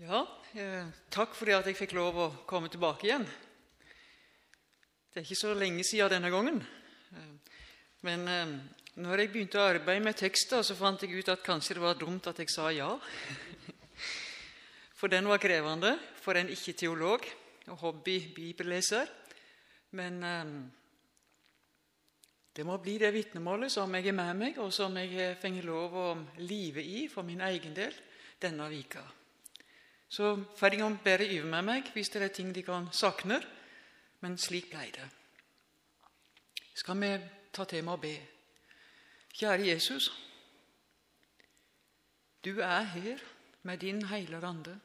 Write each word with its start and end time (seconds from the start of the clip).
Ja, 0.00 0.22
eh, 0.56 0.86
takk 1.12 1.34
for 1.36 1.50
at 1.52 1.66
jeg 1.68 1.76
fikk 1.76 1.90
lov 1.92 2.16
å 2.16 2.26
komme 2.48 2.70
tilbake 2.72 3.04
igjen. 3.04 3.26
Det 5.12 5.20
er 5.20 5.26
ikke 5.26 5.36
så 5.36 5.50
lenge 5.52 5.84
siden 5.84 6.08
denne 6.14 6.30
gangen. 6.32 6.62
Eh, 7.12 7.58
men 8.08 8.24
eh, 8.32 8.54
når 9.04 9.20
jeg 9.20 9.32
begynte 9.34 9.60
å 9.60 9.66
arbeide 9.74 10.06
med 10.06 10.16
tekster, 10.16 10.64
så 10.64 10.78
fant 10.78 11.04
jeg 11.04 11.20
ut 11.20 11.28
at 11.28 11.44
kanskje 11.44 11.76
det 11.76 11.84
var 11.84 12.00
dumt 12.00 12.30
at 12.32 12.40
jeg 12.40 12.48
sa 12.48 12.70
ja. 12.72 12.88
For 15.02 15.12
den 15.12 15.28
var 15.28 15.42
krevende 15.44 15.92
for 16.24 16.40
en 16.40 16.48
ikke-teolog 16.48 17.28
og 17.68 17.84
hobby-bibelleser. 17.84 19.04
Men 20.00 20.20
det 22.56 22.64
må 22.68 22.80
bli 22.80 22.98
det 23.00 23.12
vitnemålet 23.12 23.72
som 23.72 23.96
jeg 23.96 24.12
er 24.12 24.16
med 24.16 24.44
meg, 24.44 24.60
og 24.60 24.72
som 24.72 24.96
jeg 25.00 25.40
fått 25.40 25.64
lov 25.64 25.96
å 25.96 26.10
live 26.44 26.84
i 26.84 27.08
for 27.12 27.24
min 27.24 27.40
egen 27.48 27.76
del 27.76 27.96
denne 28.40 28.68
vika. 28.72 29.04
Så 30.10 30.44
får 30.56 30.68
de 30.68 30.98
bare 31.04 31.28
øve 31.36 31.46
med 31.46 31.62
meg 31.62 31.90
hvis 31.94 32.08
det 32.10 32.22
er 32.22 32.32
ting 32.34 32.54
de 32.54 32.62
kan 32.66 32.88
sakne. 32.92 33.38
Men 34.20 34.38
slik 34.38 34.70
ble 34.70 34.90
det. 34.92 35.06
Skal 36.74 36.98
vi 37.00 37.10
ta 37.52 37.64
temaet 37.64 37.96
og 37.96 38.02
be? 38.02 38.16
Kjære 39.32 39.66
Jesus. 39.66 40.10
Du 42.44 42.58
er 42.60 42.82
her 42.82 43.18
med 43.62 43.78
din 43.78 44.02
Hellige 44.04 44.46
Ande. 44.46 44.80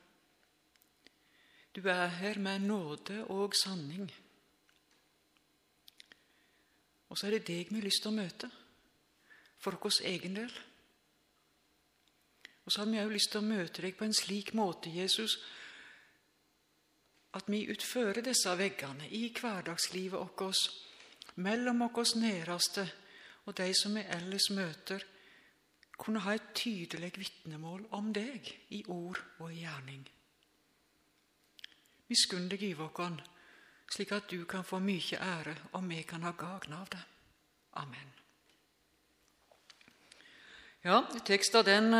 Du 1.75 1.81
er 1.89 2.07
her 2.07 2.39
med 2.39 2.59
nåde 2.59 3.25
og 3.27 3.55
sanning. 3.55 4.11
Og 7.09 7.17
så 7.17 7.27
er 7.27 7.31
det 7.31 7.47
deg 7.47 7.69
vi 7.69 7.79
har 7.79 7.85
lyst 7.85 8.03
til 8.03 8.11
å 8.11 8.15
møte, 8.15 8.49
for 9.59 9.77
vår 9.81 10.01
egen 10.05 10.35
del. 10.35 10.51
Og 12.65 12.71
så 12.71 12.81
har 12.81 12.89
vi 12.89 13.01
òg 13.01 13.13
lyst 13.13 13.31
til 13.33 13.43
å 13.43 13.47
møte 13.47 13.83
deg 13.85 13.97
på 13.97 14.07
en 14.07 14.17
slik 14.17 14.53
måte, 14.57 14.89
Jesus, 14.89 15.37
at 17.35 17.49
vi 17.51 17.65
utfører 17.69 18.23
disse 18.25 18.51
veggene 18.57 19.09
i 19.13 19.27
hverdagslivet 19.35 20.39
vårt, 20.39 20.61
mellom 21.35 21.83
våre 21.83 22.05
næreste 22.21 22.85
og 23.45 23.57
de 23.57 23.69
som 23.77 23.95
vi 23.97 24.05
ellers 24.09 24.49
møter, 24.55 25.03
kunne 25.97 26.23
ha 26.25 26.33
et 26.35 26.51
tydelig 26.57 27.13
vitnemål 27.15 27.85
om 27.95 28.11
deg 28.13 28.49
i 28.75 28.81
ord 28.91 29.19
og 29.39 29.51
i 29.51 29.61
gjerning. 29.61 30.01
Miskunn 32.09 32.49
deg 32.51 32.65
over 32.73 32.99
oss, 33.05 33.21
slik 33.93 34.11
at 34.11 34.27
du 34.29 34.43
kan 34.49 34.65
få 34.65 34.79
mye 34.83 35.19
ære, 35.21 35.55
og 35.77 35.87
vi 35.89 36.01
kan 36.03 36.25
ha 36.25 36.33
gagn 36.37 36.73
av 36.73 36.89
det. 36.91 37.03
Amen. 37.79 38.11
Ja, 40.83 41.01
teksten 41.25 41.65
den 41.65 41.93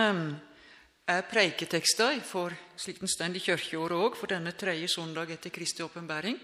er 1.06 1.22
preiketekster 1.30 2.18
for 2.26 2.54
slik 2.82 3.00
den 3.00 3.10
står 3.10 3.38
i 3.38 3.44
kirkeåret 3.44 3.94
òg, 3.98 4.16
for 4.18 4.32
denne 4.32 4.56
tredje 4.58 4.90
søndag 4.90 5.30
etter 5.30 5.54
Kristi 5.54 5.84
åpenbaring. 5.86 6.40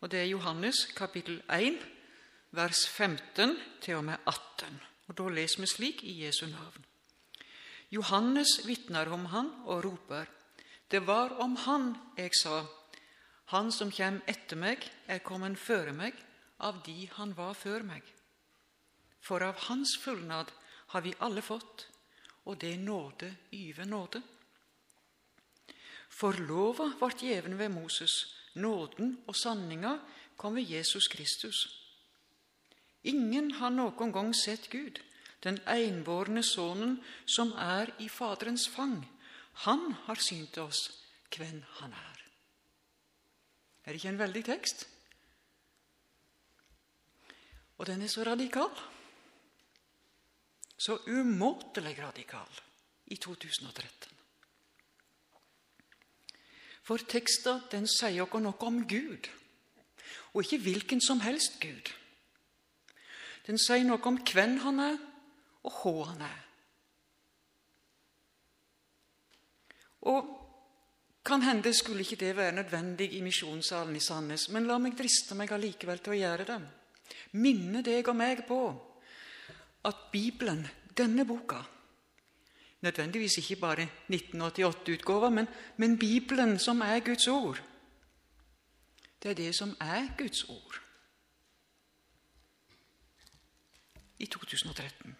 Og 0.00 0.10
det 0.10 0.20
er 0.22 0.30
Johannes 0.30 0.84
kapittel 0.94 1.40
1, 1.50 1.80
vers 2.54 2.86
15 2.86 3.56
til 3.82 3.98
og 3.98 4.04
med 4.06 4.22
18. 4.26 4.78
Og 5.08 5.16
Da 5.18 5.28
leser 5.28 5.60
vi 5.60 5.66
slik 5.66 6.04
i 6.04 6.22
Jesu 6.24 6.46
navn. 6.46 6.84
Johannes 7.90 8.60
vitner 8.66 9.10
om 9.12 9.26
han 9.26 9.50
og 9.66 9.84
roper:" 9.84 10.26
Det 10.90 11.06
var 11.06 11.34
om 11.40 11.56
han 11.56 11.96
jeg 12.16 12.30
sa:" 12.34 12.66
Han 13.46 13.72
som 13.72 13.90
kjem 13.90 14.22
etter 14.26 14.56
meg, 14.56 14.78
er 15.08 15.18
kommet 15.18 15.58
føre 15.58 15.92
meg, 15.92 16.14
av 16.60 16.82
de 16.82 17.08
han 17.12 17.36
var 17.36 17.54
før 17.54 17.82
meg. 17.82 18.02
For 19.20 19.42
av 19.42 19.56
hans 19.68 19.96
fullnad 20.02 20.50
har 20.86 21.00
vi 21.00 21.14
alle 21.20 21.42
fått, 21.42 21.86
og 22.46 22.60
det 22.60 22.76
nåde 22.78 23.34
yve 23.52 23.84
nåde. 23.84 24.22
For 26.08 26.32
lova 26.48 26.92
vart 27.00 27.22
gjeven 27.22 27.58
ved 27.58 27.68
Moses, 27.74 28.14
nåden 28.54 29.18
og 29.26 29.36
sanninga 29.36 29.98
kom 30.36 30.54
ved 30.54 30.70
Jesus 30.70 31.08
Kristus. 31.08 31.66
Ingen 33.04 33.50
har 33.60 33.70
noen 33.70 34.12
gang 34.12 34.32
sett 34.34 34.70
Gud, 34.70 34.98
den 35.44 35.60
einbårne 35.68 36.42
Sønnen 36.42 36.98
som 37.26 37.52
er 37.52 37.92
i 38.02 38.08
Faderens 38.08 38.66
fang. 38.68 39.02
Han 39.66 39.92
har 40.06 40.18
synt 40.22 40.58
oss 40.58 40.88
hvem 41.36 41.62
han 41.78 41.92
er. 41.92 42.22
Er 43.84 43.92
det 43.92 44.00
ikke 44.00 44.14
en 44.14 44.18
veldig 44.18 44.44
tekst? 44.44 44.86
Og 47.78 47.86
den 47.86 48.02
er 48.02 48.10
så 48.10 48.24
radikal 48.24 48.72
så 50.76 50.98
umåtelig 51.06 51.96
radikal 51.98 52.60
i 53.06 53.16
2013. 53.16 54.12
For 56.86 57.02
teksten 57.02 57.64
den 57.72 57.88
sier 57.90 58.22
oss 58.22 58.42
noe 58.42 58.68
om 58.68 58.82
Gud, 58.86 59.28
og 60.34 60.42
ikke 60.44 60.62
hvilken 60.62 61.00
som 61.02 61.20
helst 61.24 61.58
Gud. 61.60 61.90
Den 63.46 63.58
sier 63.58 63.86
noe 63.86 64.02
om 64.06 64.20
hvem 64.22 64.58
han 64.62 64.82
er, 64.84 64.98
og 65.66 65.80
hva 65.82 66.10
han 66.12 66.26
er. 66.26 66.42
Og 70.06 70.34
Kan 71.26 71.42
hende 71.42 71.72
skulle 71.74 72.00
ikke 72.00 72.16
det 72.16 72.36
være 72.36 72.52
nødvendig 72.52 73.12
i 73.12 73.20
misjonssalen 73.20 73.96
i 73.96 74.00
Sandnes, 74.00 74.48
men 74.48 74.68
la 74.68 74.76
meg 74.78 74.94
driste 74.94 75.34
meg 75.34 75.50
allikevel 75.50 75.98
til 75.98 76.14
å 76.14 76.18
gjøre 76.20 76.44
det. 76.46 76.58
Minne 77.42 77.82
deg 77.82 78.06
og 78.06 78.14
meg 78.14 78.44
på 78.46 78.58
at 79.86 80.10
Bibelen, 80.12 80.66
denne 80.96 81.26
boka 81.26 81.62
Nødvendigvis 82.80 83.38
ikke 83.38 83.56
bare 83.60 83.88
1988-utgåva, 84.12 85.30
men, 85.30 85.46
men 85.76 85.98
Bibelen, 85.98 86.58
som 86.58 86.80
er 86.80 87.00
Guds 87.00 87.26
ord 87.28 87.62
Det 89.22 89.30
er 89.30 89.34
det 89.34 89.54
som 89.56 89.76
er 89.80 90.10
Guds 90.18 90.44
ord 90.44 90.82
i 94.18 94.26
2013. 94.26 95.16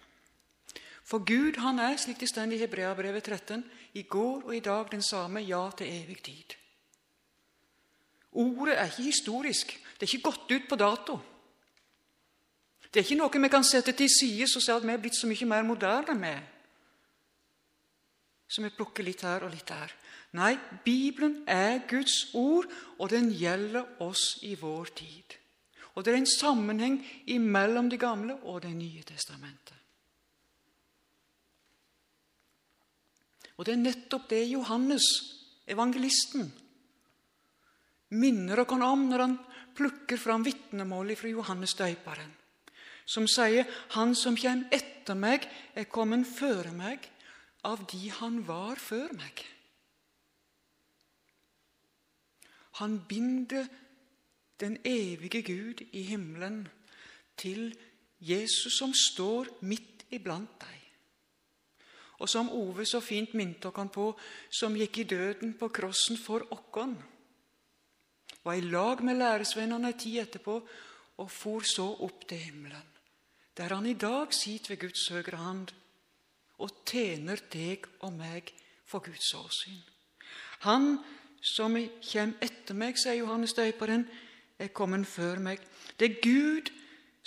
For 1.04 1.18
Gud 1.18 1.60
han 1.60 1.78
er, 1.78 1.96
slik 2.00 2.20
det 2.20 2.28
står 2.30 2.52
i 2.52 2.58
Hebreabrevet 2.58 3.24
13, 3.24 3.64
i 3.94 4.02
går 4.02 4.46
og 4.48 4.56
i 4.56 4.60
dag 4.64 4.88
den 4.90 5.02
samme, 5.02 5.40
ja 5.40 5.68
til 5.76 5.86
evig 5.86 6.22
tid. 6.24 6.56
Ordet 8.32 8.78
er 8.78 8.88
ikke 8.90 9.02
historisk. 9.02 9.76
Det 10.00 10.08
er 10.08 10.14
ikke 10.14 10.30
gått 10.30 10.50
ut 10.50 10.68
på 10.68 10.76
dato. 10.76 11.18
Det 12.96 13.02
er 13.02 13.10
ikke 13.10 13.20
noe 13.20 13.40
vi 13.44 13.48
kan 13.52 13.64
sette 13.68 13.92
til 13.92 14.08
side 14.08 14.46
og 14.56 14.62
si 14.64 14.72
at 14.72 14.84
vi 14.88 14.88
er 14.94 15.00
blitt 15.02 15.18
så 15.18 15.28
mye 15.28 15.46
mer 15.50 15.64
moderne 15.68 16.14
med. 16.16 16.38
Så 18.48 18.62
vi 18.64 18.70
plukker 18.72 19.04
litt 19.04 19.20
her 19.20 19.42
og 19.44 19.50
litt 19.52 19.68
der. 19.68 19.90
Nei, 20.40 20.54
Bibelen 20.80 21.42
er 21.44 21.82
Guds 21.90 22.30
ord, 22.32 22.64
og 22.96 23.10
den 23.12 23.28
gjelder 23.36 24.00
oss 24.00 24.38
i 24.48 24.54
vår 24.56 24.92
tid. 24.96 25.34
Og 25.92 26.06
det 26.06 26.14
er 26.14 26.22
en 26.22 26.30
sammenheng 26.30 26.96
mellom 27.44 27.90
Det 27.92 28.00
gamle 28.00 28.38
og 28.48 28.62
Det 28.64 28.72
nye 28.72 29.04
testamentet. 29.04 29.76
Og 33.58 33.64
det 33.68 33.74
er 33.74 33.84
nettopp 33.84 34.24
det 34.32 34.40
Johannes, 34.48 35.04
evangelisten, 35.68 36.48
minner 38.16 38.64
oss 38.64 38.72
om 38.72 39.06
når 39.12 39.20
han 39.20 39.38
plukker 39.76 40.16
fram 40.16 40.48
vitnemålet 40.48 41.20
fra 41.20 41.28
Johannes 41.36 41.76
døyperen 41.76 42.32
som 43.06 43.26
sier 43.26 43.64
'Han 43.90 44.14
som 44.14 44.36
kommer 44.36 44.66
etter 44.72 45.14
meg, 45.14 45.48
er 45.74 45.84
kommet 45.84 46.26
føre 46.26 46.72
meg 46.72 47.10
av 47.64 47.86
de 47.86 48.10
han 48.10 48.46
var 48.46 48.74
før 48.74 49.08
meg'. 49.14 49.44
Han 52.72 53.00
binder 53.08 53.66
den 54.60 54.78
evige 54.84 55.42
Gud 55.42 55.80
i 55.92 56.02
himmelen 56.02 56.68
til 57.36 57.78
Jesus 58.20 58.78
som 58.78 58.92
står 58.94 59.46
midt 59.60 60.04
iblant 60.10 60.60
deg. 60.60 60.82
Og 62.18 62.28
som 62.28 62.50
Ove 62.50 62.86
så 62.86 63.00
fint 63.00 63.34
minte 63.34 63.68
oss 63.68 63.88
på, 63.92 64.18
som 64.50 64.76
gikk 64.76 64.98
i 64.98 65.04
døden 65.04 65.54
på 65.58 65.68
krossen 65.68 66.16
for 66.16 66.46
oss, 66.50 66.96
var 68.44 68.52
i 68.52 68.60
lag 68.60 69.02
med 69.04 69.16
læresvennene 69.16 69.88
en 69.88 69.98
tid 69.98 70.20
etterpå 70.20 70.60
og 71.16 71.30
for 71.30 71.60
så 71.60 71.86
opp 72.00 72.28
til 72.28 72.38
himmelen 72.38 72.95
der 73.56 73.74
han 73.74 73.86
i 73.86 73.96
dag 73.96 74.34
sitter 74.34 74.74
ved 74.74 74.80
Guds 74.84 75.08
høyre 75.08 75.40
hand 75.40 75.72
og 76.58 76.72
tjener 76.88 77.40
deg 77.52 77.86
og 78.04 78.12
meg 78.16 78.52
for 78.86 79.04
Guds 79.04 79.32
åsyn. 79.34 79.82
Han 80.64 80.96
som 81.40 81.76
kommer 81.76 82.40
etter 82.44 82.76
meg, 82.76 82.96
sier 82.98 83.20
Johannes 83.20 83.54
døyperen, 83.56 84.06
er 84.58 84.72
kommet 84.72 85.06
før 85.06 85.40
meg. 85.42 85.60
Det 86.00 86.08
er 86.08 86.20
Gud 86.24 86.72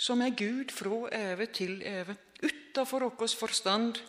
som 0.00 0.22
er 0.24 0.34
Gud 0.34 0.72
fra 0.72 1.08
evig 1.12 1.50
til 1.58 1.82
evig, 1.84 2.16
utafor 2.42 3.04
vår 3.04 3.34
forstand. 3.36 4.00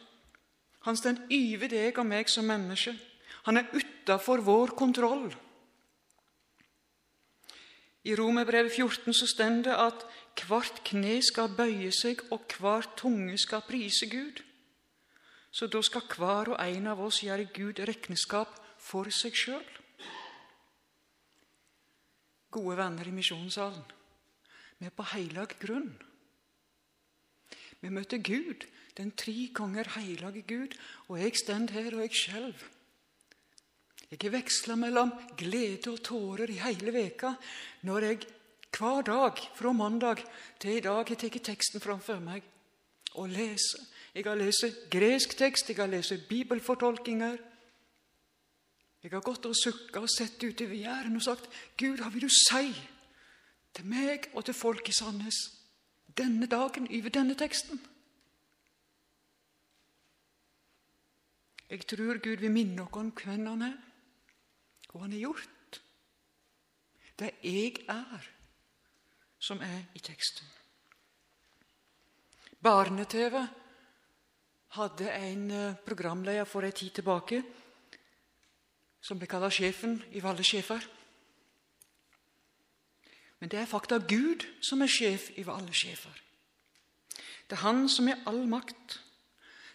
Han 0.88 0.98
står 0.98 1.20
over 1.28 1.68
deg 1.70 1.98
og 2.00 2.08
meg 2.08 2.30
som 2.30 2.48
menneske. 2.48 2.96
Han 3.46 3.58
er 3.58 3.70
utafor 3.74 4.42
vår 4.42 4.74
kontroll. 4.78 5.30
I 8.04 8.16
Romerbrevet 8.18 8.74
14 8.74 9.14
så 9.14 9.28
står 9.30 9.62
det 9.68 9.76
at 9.78 10.06
hvert 10.48 10.82
kne 10.88 11.20
skal 11.22 11.54
bøye 11.54 11.92
seg, 11.94 12.24
og 12.34 12.48
hver 12.58 12.88
tunge 12.98 13.38
skal 13.38 13.62
prise 13.68 14.10
Gud. 14.10 14.42
Så 15.52 15.68
da 15.68 15.82
skal 15.86 16.08
hver 16.18 16.56
og 16.56 16.58
en 16.64 16.88
av 16.88 17.02
oss 17.04 17.22
gjøre 17.22 17.52
Gud 17.54 17.84
regnskap 17.86 18.58
for 18.82 19.10
seg 19.14 19.38
sjøl. 19.38 19.68
Gode 22.52 22.78
venner 22.80 23.08
i 23.08 23.16
misjonssalen, 23.16 23.84
vi 24.80 24.90
er 24.90 24.96
på 24.96 25.06
heilag 25.14 25.54
grunn. 25.62 25.92
Vi 27.82 27.90
møter 27.90 28.18
Gud, 28.18 28.66
den 28.98 29.14
tre 29.16 29.50
konger 29.54 29.88
hellige 29.96 30.42
Gud, 30.48 30.78
og 31.08 31.20
jeg 31.22 31.38
stender 31.38 31.74
her, 31.74 31.96
og 31.96 32.02
jeg 32.02 32.18
skjelver. 32.18 32.71
Jeg 34.12 34.32
veksla 34.34 34.76
mellom 34.76 35.14
glede 35.40 35.94
og 35.94 36.02
tårer 36.04 36.52
i 36.52 36.60
hele 36.60 36.92
veka 36.92 37.32
når 37.88 38.06
jeg 38.10 38.26
hver 38.76 39.06
dag 39.08 39.38
fra 39.56 39.72
mandag 39.72 40.24
til 40.60 40.78
i 40.78 40.84
dag 40.84 41.08
har 41.08 41.16
tatt 41.16 41.38
teksten 41.44 41.84
framfor 41.84 42.20
meg 42.24 42.44
og 43.16 43.30
leser. 43.32 43.84
Jeg 44.16 44.26
har 44.28 44.36
lest 44.36 44.90
gresk 44.92 45.36
tekst, 45.40 45.70
jeg 45.70 45.80
har 45.80 45.88
lest 45.88 46.28
bibelfortolkinger. 46.28 47.38
Jeg 49.02 49.12
har 49.12 49.24
gått 49.24 49.48
og 49.48 49.56
sukka 49.56 50.04
og 50.04 50.12
sett 50.12 50.44
utover 50.44 50.76
Jæren 50.76 51.16
og 51.16 51.24
sagt, 51.24 51.48
'Gud, 51.78 51.98
hva 51.98 52.10
vil 52.10 52.28
du 52.28 52.30
si 52.30 52.76
til 53.74 53.86
meg 53.86 54.28
og 54.34 54.46
til 54.46 54.54
folk 54.54 54.90
i 54.90 54.92
Sandnes 54.92 55.40
denne 56.18 56.46
dagen 56.46 56.88
over 56.88 57.10
denne 57.10 57.36
teksten?' 57.36 57.80
Jeg 61.72 61.88
tror 61.88 62.20
Gud 62.20 62.44
vil 62.44 62.52
minne 62.52 62.84
oss 62.84 63.00
om 63.00 63.12
hvem 63.16 63.46
Han 63.48 63.62
er, 63.62 63.91
hva 64.92 65.02
Han 65.02 65.12
har 65.12 65.20
gjort. 65.20 65.82
Det 67.20 67.28
er 67.28 67.38
'jeg 67.44 67.86
er' 67.88 68.30
som 69.40 69.62
er 69.62 69.84
i 69.96 70.00
teksten. 70.00 70.46
Barne-TV 72.62 73.48
hadde 74.68 75.12
en 75.12 75.52
eh, 75.52 75.76
programleder 75.86 76.46
for 76.46 76.62
en 76.62 76.72
tid 76.72 76.90
tilbake 76.90 77.44
som 79.02 79.20
ble 79.20 79.28
kalt 79.28 79.54
sjefen 79.54 80.04
i 80.12 80.22
alle 80.22 80.44
sjefer. 80.44 80.86
Men 83.40 83.50
det 83.50 83.60
er 83.60 83.66
fakta 83.66 83.98
Gud 83.98 84.46
som 84.62 84.82
er 84.82 84.92
sjef 84.92 85.32
i 85.36 85.46
alle 85.50 85.74
sjefer. 85.74 86.22
Det 87.50 87.58
er 87.58 87.66
Han 87.66 87.90
som 87.90 88.08
er 88.08 88.22
all 88.30 88.48
makt. 88.48 89.02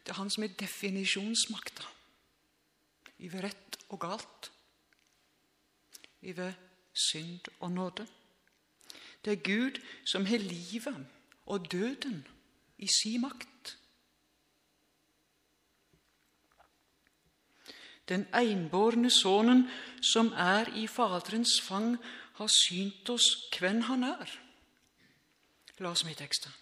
Det 0.04 0.14
er 0.14 0.20
Han 0.20 0.30
som 0.30 0.44
er 0.44 0.54
definisjonsmakta 0.54 1.84
over 3.26 3.42
rett 3.42 3.78
og 3.88 4.00
galt, 4.00 4.50
over 6.28 6.52
synd 6.92 7.40
og 7.60 7.72
nåde. 7.72 8.06
Det 9.24 9.32
er 9.32 9.42
Gud 9.42 9.80
som 10.04 10.26
har 10.26 10.38
livet 10.38 11.06
og 11.46 11.72
døden 11.72 12.26
i 12.78 12.86
si 12.86 13.16
makt. 13.18 13.78
Den 18.08 18.26
einbårne 18.34 19.10
sønnen 19.10 19.70
som 20.02 20.32
er 20.32 20.70
i 20.76 20.86
Faderens 20.86 21.60
fang, 21.62 21.96
har 22.36 22.46
synt 22.46 23.08
oss 23.10 23.24
hvem 23.58 23.80
han 23.80 24.04
er. 24.04 24.30
La 25.78 25.90
oss 25.90 26.04
med 26.04 26.12
i 26.12 26.18
teksten. 26.20 26.52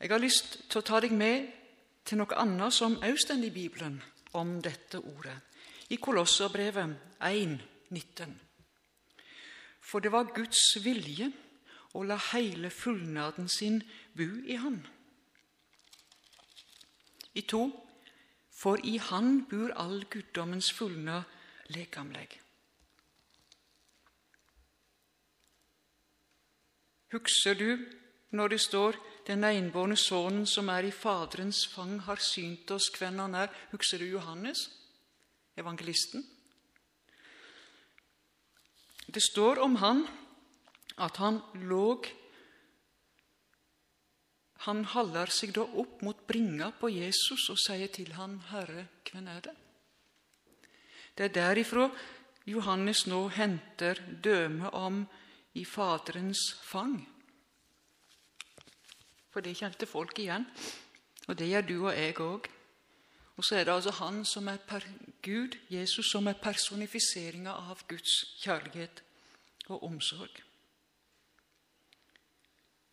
Jeg 0.00 0.10
har 0.10 0.20
lyst 0.20 0.58
til 0.70 0.80
å 0.80 0.84
ta 0.84 1.00
deg 1.00 1.12
med 1.12 1.50
til 2.04 2.18
noe 2.20 2.38
annet 2.40 2.72
som 2.72 2.96
også 2.96 3.26
står 3.26 3.44
i 3.44 3.52
Bibelen 3.52 4.00
om 4.32 4.56
dette 4.62 4.98
ordet. 4.98 5.36
I 5.90 5.96
Kolosserbrevet 5.96 7.20
1,19. 7.90 8.34
For 9.80 10.00
det 10.00 10.12
var 10.12 10.32
Guds 10.34 10.76
vilje 10.84 11.30
å 11.94 12.02
la 12.04 12.18
hele 12.32 12.70
fullnaden 12.70 13.48
sin 13.48 13.80
bo 14.16 14.26
i 14.46 14.58
Han. 14.60 14.80
I 17.36 17.42
to 17.42 17.68
for 18.56 18.80
i 18.84 18.96
Han 18.98 19.44
bor 19.50 19.72
all 19.76 20.04
guddommens 20.10 20.72
fullnad 20.72 21.24
lekamleg. 21.68 22.40
Husker 27.12 27.54
du 27.54 27.86
når 28.30 28.48
det 28.48 28.60
står 28.60 28.96
'Den 29.26 29.44
enbårne 29.44 29.96
sønnen 29.96 30.46
som 30.46 30.68
er 30.68 30.84
i 30.86 30.90
Faderens 30.90 31.66
fang, 31.66 32.00
har 32.00 32.16
synt 32.16 32.70
oss 32.70 32.90
hvem 32.98 33.18
han 33.18 33.34
er'? 33.34 33.54
Husker 33.70 33.98
du 33.98 34.04
Johannes, 34.04 34.70
evangelisten? 35.56 36.35
Det 39.06 39.22
står 39.22 39.58
om 39.62 39.76
han 39.80 40.06
at 40.96 41.16
han 41.22 41.40
lå 41.68 41.98
han 44.66 44.82
haller 44.90 45.30
seg 45.30 45.52
da 45.54 45.62
opp 45.62 46.00
mot 46.02 46.24
bringa 46.26 46.72
på 46.80 46.88
Jesus 46.90 47.44
og 47.52 47.58
sier 47.60 47.86
til 47.92 48.12
han, 48.16 48.40
'Herre, 48.50 48.88
hvem 49.06 49.28
er 49.28 49.40
det?' 49.40 49.56
Det 51.16 51.24
er 51.24 51.34
derifra 51.36 51.90
Johannes 52.46 53.06
nå 53.06 53.28
henter 53.28 54.00
døme 54.22 54.70
om 54.74 55.06
i 55.54 55.64
Faderens 55.64 56.42
fang. 56.62 56.98
For 59.30 59.40
det 59.40 59.56
kjente 59.56 59.86
folk 59.86 60.18
igjen, 60.18 60.46
og 61.28 61.38
det 61.38 61.48
gjør 61.48 61.66
du 61.68 61.76
og 61.86 61.94
jeg 61.96 62.20
òg. 62.20 62.50
Og 63.36 63.44
så 63.44 63.58
er 63.58 63.64
det 63.64 63.74
altså 63.74 63.92
han 63.98 64.24
som 64.24 64.48
er 64.48 64.60
per 64.68 64.84
Gud, 65.22 65.58
Jesus, 65.70 66.10
som 66.10 66.26
er 66.26 66.40
personifiseringa 66.40 67.52
av 67.52 67.82
Guds 67.88 68.14
kjærlighet 68.40 69.02
og 69.68 69.82
omsorg. 69.84 70.42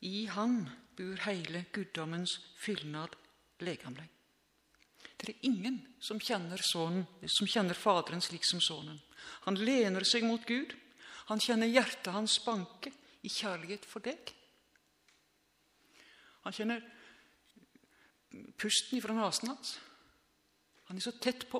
I 0.03 0.25
Han 0.25 0.67
bor 0.97 1.21
hele 1.23 1.65
guddommens 1.71 2.41
fylnad 2.59 3.15
legamleg. 3.63 4.09
Det 5.17 5.29
er 5.29 5.45
ingen 5.47 5.77
som 6.03 6.19
kjenner, 6.19 6.59
sonen, 6.59 7.05
som 7.31 7.47
kjenner 7.47 7.77
Faderen 7.79 8.21
slik 8.21 8.43
som 8.43 8.59
Sønnen. 8.59 8.99
Han 9.45 9.55
lener 9.55 10.03
seg 10.03 10.25
mot 10.27 10.43
Gud. 10.43 10.73
Han 11.29 11.39
kjenner 11.39 11.71
hjertet 11.71 12.11
hans 12.11 12.35
banke 12.43 12.91
i 13.23 13.31
kjærlighet 13.31 13.87
for 13.87 14.03
deg. 14.03 14.33
Han 16.43 16.51
kjenner 16.51 16.83
pusten 18.59 18.99
fra 18.99 19.15
nesen 19.15 19.53
hans. 19.53 19.77
Han 20.93 21.01
er 21.01 21.07
så 21.07 21.15
tett 21.17 21.47
på. 21.49 21.57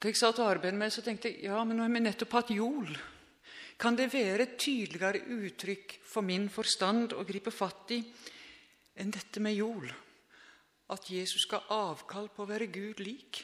Da 0.00 0.08
jeg 0.08 0.16
satt 0.16 0.40
og 0.40 0.48
arbeidet 0.48 0.80
med 0.80 0.92
så 0.94 1.04
tenkte 1.04 1.28
jeg 1.28 1.44
ja, 1.44 1.60
men 1.60 1.76
nå 1.76 1.84
har 1.84 1.92
vi 1.92 2.00
nettopp 2.00 2.38
hatt 2.38 2.52
jol 2.56 2.88
kan 3.80 3.96
det 3.96 4.10
være 4.12 4.44
et 4.44 4.58
tydeligere 4.60 5.22
uttrykk 5.40 5.94
for 6.04 6.26
min 6.26 6.50
forstand 6.52 7.14
å 7.16 7.24
gripe 7.24 7.52
fatt 7.54 7.94
i 7.96 8.00
enn 9.00 9.12
dette 9.14 9.40
med 9.40 9.56
jol? 9.56 9.86
At 10.92 11.08
Jesus 11.08 11.46
skal 11.46 11.64
avkall 11.72 12.28
på 12.34 12.44
å 12.44 12.50
være 12.50 12.68
Gud 12.68 13.00
lik. 13.00 13.40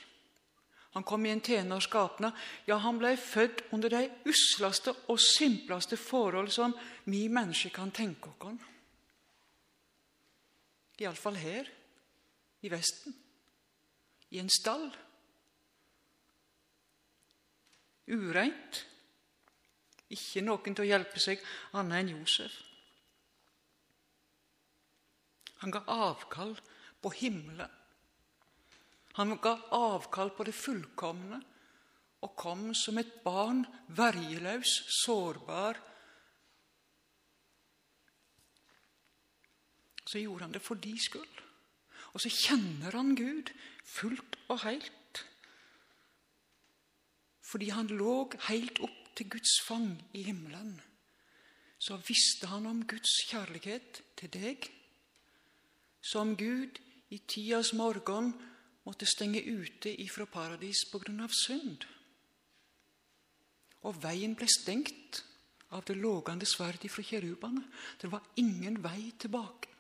Han 0.93 1.07
kom 1.09 1.25
i 1.25 1.33
en 1.33 1.41
tjeners 1.41 1.87
skapnad. 1.89 2.37
Ja, 2.69 2.77
han 2.85 2.99
ble 3.01 3.15
født 3.17 3.63
under 3.73 3.93
de 3.93 4.03
usleste 4.29 4.93
og 5.09 5.21
simpleste 5.23 5.97
forhold 5.97 6.53
som 6.53 6.75
vi 7.05 7.27
mennesker 7.33 7.73
kan 7.73 7.93
tenke 7.95 8.33
oss. 8.37 8.76
Iallfall 11.01 11.37
her 11.37 11.69
i 12.65 12.71
Vesten. 12.73 13.15
I 14.31 14.41
en 14.43 14.51
stall. 14.51 14.87
Ureint. 18.07 18.85
Ikke 20.15 20.45
noen 20.45 20.75
til 20.75 20.85
å 20.85 20.89
hjelpe 20.89 21.21
seg 21.23 21.43
annet 21.75 22.01
enn 22.01 22.15
Josef. 22.15 22.55
Han 25.63 25.73
ga 25.75 25.83
avkall 25.91 26.55
på 27.03 27.13
himmelen. 27.19 27.73
Han 29.17 29.33
ga 29.41 29.55
avkall 29.73 30.31
på 30.37 30.45
det 30.45 30.55
fullkomne 30.55 31.41
og 32.25 32.33
kom 32.37 32.69
som 32.77 32.99
et 33.01 33.13
barn, 33.25 33.63
vergeløs, 33.97 34.73
sårbar. 35.03 35.79
Så 40.07 40.23
gjorde 40.23 40.47
han 40.47 40.55
det 40.55 40.63
for 40.63 40.79
de 40.79 40.95
skyld. 40.99 41.43
Og 42.15 42.23
så 42.23 42.31
kjenner 42.33 42.95
han 42.97 43.17
Gud 43.19 43.51
fullt 43.85 44.39
og 44.49 44.63
helt. 44.63 45.25
Fordi 47.47 47.69
han 47.75 47.91
lå 47.93 48.31
helt 48.49 48.81
opp 48.83 49.03
til 49.17 49.31
Guds 49.31 49.61
fang 49.65 49.93
i 50.15 50.23
himmelen, 50.27 50.75
så 51.79 51.97
visste 52.09 52.49
han 52.51 52.67
om 52.67 52.83
Guds 52.89 53.13
kjærlighet 53.29 54.03
til 54.17 54.33
deg, 54.33 54.67
som 56.01 56.35
Gud 56.37 56.81
i 57.13 57.21
tidas 57.29 57.73
morgen 57.77 58.33
måtte 58.87 59.09
stenge 59.09 59.43
ute 59.45 59.93
ifra 60.03 60.25
paradis 60.25 60.85
av 60.95 61.33
synd. 61.33 61.87
Og 63.83 64.03
veien 64.03 64.35
ble 64.35 64.49
stengt 64.49 65.23
av 65.71 65.85
det 65.85 65.97
lågende 65.97 66.47
sverdet 66.47 66.91
fra 66.91 67.03
kjerubene. 67.03 67.63
Det 68.01 68.11
var 68.11 68.23
ingen 68.37 68.83
vei 68.83 69.13
tilbake 69.19 69.76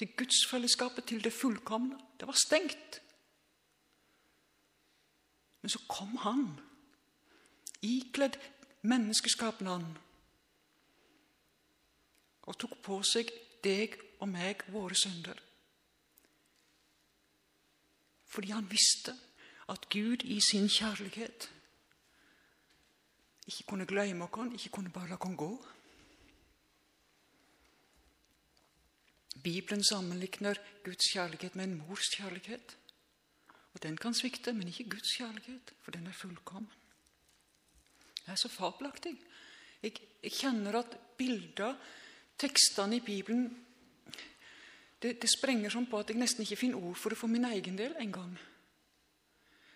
til 0.00 0.14
gudsfellesskapet, 0.16 1.04
til 1.04 1.20
det 1.24 1.32
fullkomne. 1.32 1.98
Det 2.20 2.28
var 2.28 2.38
stengt. 2.46 3.02
Men 5.60 5.70
så 5.70 5.82
kom 5.88 6.16
han, 6.24 6.46
ikledd 7.84 8.40
menneskeskapnaden 8.82 9.92
og 12.48 12.56
tok 12.58 12.80
på 12.82 12.96
seg 13.04 13.28
deg 13.64 13.94
og 14.20 14.28
meg 14.32 14.64
våre 14.72 14.96
synder. 14.96 15.36
fordi 18.30 18.50
han 18.50 18.70
visste 18.70 19.14
at 19.68 19.88
Gud 19.88 20.22
i 20.22 20.40
sin 20.50 20.68
kjærlighet 20.68 21.50
ikke 23.46 23.64
kunne 23.66 23.86
glemme 23.86 24.24
oss, 24.24 24.52
ikke 24.54 24.68
kunne 24.68 24.90
bare 24.90 25.08
la 25.08 25.18
oss 25.18 25.36
gå. 25.36 25.50
Bibelen 29.38 29.84
sammenligner 29.84 30.58
Guds 30.84 31.12
kjærlighet 31.12 31.56
med 31.56 31.64
en 31.64 31.78
mors 31.78 32.08
kjærlighet. 32.16 32.76
Og 33.74 33.82
Den 33.82 33.96
kan 33.96 34.14
svikte, 34.14 34.52
men 34.52 34.68
ikke 34.68 34.90
Guds 34.90 35.16
kjærlighet, 35.16 35.72
for 35.82 35.90
den 35.90 36.06
er 36.06 36.12
fullkommen. 36.12 36.70
Det 38.26 38.28
er 38.32 38.34
så 38.34 38.48
fabelaktig. 38.48 39.14
Jeg, 39.82 39.92
jeg 40.22 40.32
kjenner 40.32 40.78
at 40.78 40.98
bilder, 41.16 41.74
tekstene 42.38 42.96
i 42.96 43.00
Bibelen 43.00 43.66
det, 45.02 45.14
det, 45.22 45.30
sprenger 45.32 45.72
sånn 45.72 45.88
på 45.88 46.00
at 46.00 46.10
jeg 46.12 46.20
nesten 46.20 46.44
ikke 46.44 46.58
finner 46.60 46.82
ord 46.84 46.98
for 47.00 47.12
det 47.12 47.18
for 47.18 47.32
min 47.32 47.46
egen 47.48 47.78
del 47.78 47.94
engang. 48.02 48.34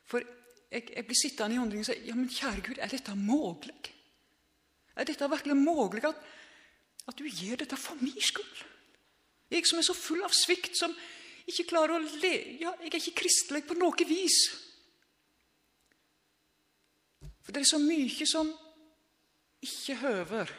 For 0.05 0.21
jeg, 0.21 0.85
jeg, 0.91 1.05
blir 1.07 1.17
sittende 1.17 1.57
i 1.57 1.61
undring 1.63 1.81
og 1.81 1.89
si 1.89 1.97
ja, 2.05 2.17
men 2.17 2.29
kjære 2.29 2.65
Gud, 2.67 2.81
er 2.83 2.93
dette 2.93 3.15
mulig? 3.17 3.95
Er 4.95 5.09
dette 5.09 5.31
virkelig 5.31 5.57
mulig 5.57 6.05
at, 6.05 6.21
at 7.09 7.19
du 7.19 7.25
gjør 7.25 7.65
dette 7.65 7.79
for 7.81 7.97
min 8.03 8.21
skyld? 8.21 8.74
Jeg 9.55 9.69
som 9.69 9.79
er 9.79 9.87
så 9.87 9.95
full 9.95 10.25
av 10.27 10.35
svikt, 10.35 10.75
som 10.79 10.95
ikke 11.47 11.69
klarer 11.71 11.97
å 11.97 12.03
le 12.03 12.35
Ja, 12.61 12.73
jeg 12.81 12.91
er 12.91 13.01
ikke 13.01 13.21
kristelig 13.23 13.65
på 13.69 13.77
noe 13.79 14.09
vis. 14.09 14.39
For 17.45 17.53
det 17.53 17.63
er 17.63 17.71
så 17.75 17.81
mye 17.83 18.27
som 18.27 18.51
ikke 19.65 19.99
høver 20.01 20.51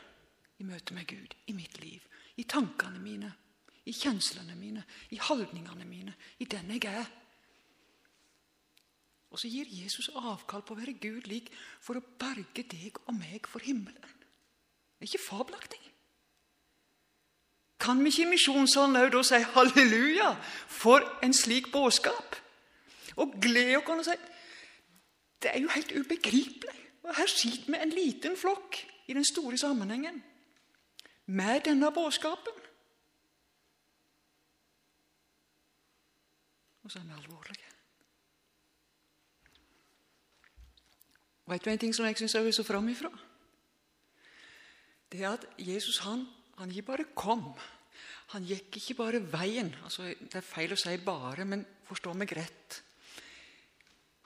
i 0.61 0.65
møte 0.67 0.95
med 0.95 1.07
Gud 1.09 1.35
i 1.49 1.55
mitt 1.57 1.79
liv, 1.81 2.05
i 2.37 2.45
tankene 2.47 3.01
mine, 3.01 3.31
i 3.85 3.93
kjenslene 3.93 4.55
mine, 4.57 4.83
i 5.13 5.19
holdningene 5.21 5.85
mine, 5.85 6.15
i 6.39 6.47
den 6.49 6.71
jeg 6.77 6.87
er. 6.89 7.09
Og 9.33 9.41
så 9.41 9.49
gir 9.51 9.67
Jesus 9.67 10.07
avkall 10.15 10.63
på 10.63 10.75
å 10.75 10.79
være 10.79 10.95
Gud 11.01 11.27
lik 11.27 11.51
for 11.83 11.99
å 11.99 12.05
berge 12.21 12.63
deg 12.71 13.01
og 13.03 13.17
meg 13.17 13.49
for 13.51 13.65
himmelen. 13.65 14.13
Det 14.95 15.03
er 15.03 15.11
ikke 15.11 15.25
fabelaktig. 15.25 15.84
Kan 17.79 18.03
vi 18.03 18.09
ikke 18.09 18.23
i 18.23 18.31
misjonssalen 18.31 18.95
òg 19.01 19.11
da 19.11 19.23
si 19.23 19.41
halleluja 19.55 20.31
for 20.67 21.03
en 21.23 21.33
slik 21.33 21.71
budskap? 21.73 22.37
Og 23.15 23.35
glede 23.41 23.77
oss 23.77 24.07
og 24.07 24.07
si 24.07 24.17
det 25.43 25.51
er 25.53 25.61
jo 25.61 25.69
helt 25.69 25.91
ubegripelig. 25.91 26.79
Og 27.03 27.15
Her 27.15 27.27
sitter 27.29 27.71
vi 27.71 27.77
en 27.81 27.89
liten 27.93 28.37
flokk 28.37 28.79
i 29.07 29.13
den 29.13 29.25
store 29.25 29.57
sammenhengen 29.57 30.23
med 31.25 31.61
denne 31.61 31.91
budskapen. 31.93 32.63
Og 36.83 36.91
så 36.91 36.99
er 36.99 37.03
vi 37.03 37.13
alvorlige. 37.17 37.65
Vet 41.47 41.65
du 41.65 41.69
en 41.69 41.79
ting 41.79 41.95
som 41.95 42.05
jeg 42.05 42.17
syns 42.17 42.35
er 42.35 42.51
så 42.51 42.63
framifrå? 42.63 43.09
Det 45.11 45.23
er 45.23 45.29
at 45.29 45.45
Jesus 45.57 45.97
han 45.97 46.27
han 46.59 46.71
ikke 46.71 46.89
bare 46.91 47.07
kom. 47.15 47.49
Han 48.33 48.45
gikk 48.47 48.79
ikke 48.79 48.97
bare 48.97 49.21
veien. 49.21 49.69
Altså, 49.83 50.07
det 50.07 50.39
er 50.39 50.45
feil 50.45 50.73
å 50.73 50.79
si 50.79 50.97
'bare', 50.97 51.45
men 51.45 51.65
forstå 51.87 52.13
meg 52.13 52.31
rett. 52.31 52.81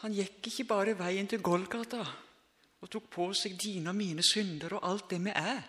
Han 0.03 0.13
gikk 0.15 0.47
ikke 0.47 0.67
bare 0.69 0.97
veien 0.97 1.27
til 1.27 1.41
Golgata 1.43 2.05
og 2.79 2.89
tok 2.89 3.09
på 3.11 3.33
seg 3.35 3.57
dine 3.59 3.91
og 3.91 3.95
mine 3.95 4.23
synder 4.23 4.77
og 4.77 4.85
alt 4.87 5.09
det 5.11 5.19
vi 5.25 5.33
er. 5.35 5.63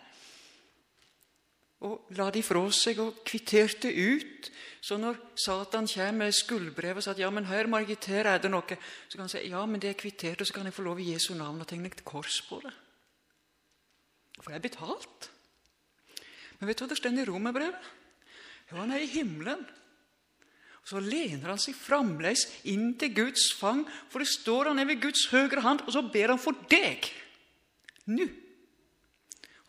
Og 1.80 2.12
la 2.14 2.28
de 2.30 2.42
fra 2.44 2.60
seg 2.70 3.00
og 3.00 3.22
kvitterte 3.24 3.88
ut. 3.88 4.50
Så 4.84 4.98
når 5.00 5.16
Satan 5.34 5.88
kommer 5.88 6.26
med 6.26 6.36
skuldbrev 6.36 7.00
og 7.00 7.02
sier 7.02 7.24
ja, 7.24 7.30
men 7.30 7.48
hør, 7.48 7.66
Margit, 7.66 8.04
her 8.12 8.28
er 8.28 8.38
det 8.38 8.50
noe, 8.52 8.78
så 9.08 9.16
kan 9.16 9.24
han 9.24 9.32
si 9.32 9.48
ja, 9.48 9.64
men 9.66 9.80
det 9.80 9.90
er 9.90 9.98
kvittert, 9.98 10.40
og 10.40 10.46
så 10.46 10.54
kan 10.54 10.68
jeg 10.68 10.76
få 10.76 10.84
lov 10.84 11.00
i 11.00 11.10
Jesu 11.12 11.34
navn 11.34 11.60
og 11.60 11.68
tegne 11.68 11.88
et 11.88 12.04
kors 12.04 12.42
på 12.48 12.60
det. 12.62 12.72
For 14.40 14.52
det 14.52 14.60
er 14.60 14.68
betalt. 14.68 15.30
Men 16.60 16.68
vet 16.68 16.78
du 16.78 16.84
hva 16.84 16.90
det 16.92 16.98
står 17.00 17.18
i 17.18 17.28
romerbrevet? 17.28 17.90
Jo, 18.70 18.78
han 18.78 18.92
er 18.94 19.02
i 19.02 19.10
himmelen. 19.10 19.62
Og 20.80 20.88
Så 20.88 21.00
lener 21.04 21.52
han 21.52 21.60
seg 21.60 21.76
fremdeles 21.76 22.46
inn 22.68 22.94
til 23.00 23.12
Guds 23.16 23.50
fang, 23.56 23.82
for 24.08 24.22
det 24.22 24.30
står 24.32 24.70
han 24.70 24.80
er 24.80 24.88
ved 24.88 25.02
Guds 25.02 25.26
høyre 25.32 25.64
hand, 25.64 25.84
og 25.86 25.92
så 25.94 26.04
ber 26.04 26.34
han 26.34 26.40
for 26.40 26.56
deg 26.70 27.10
nå 28.10 28.26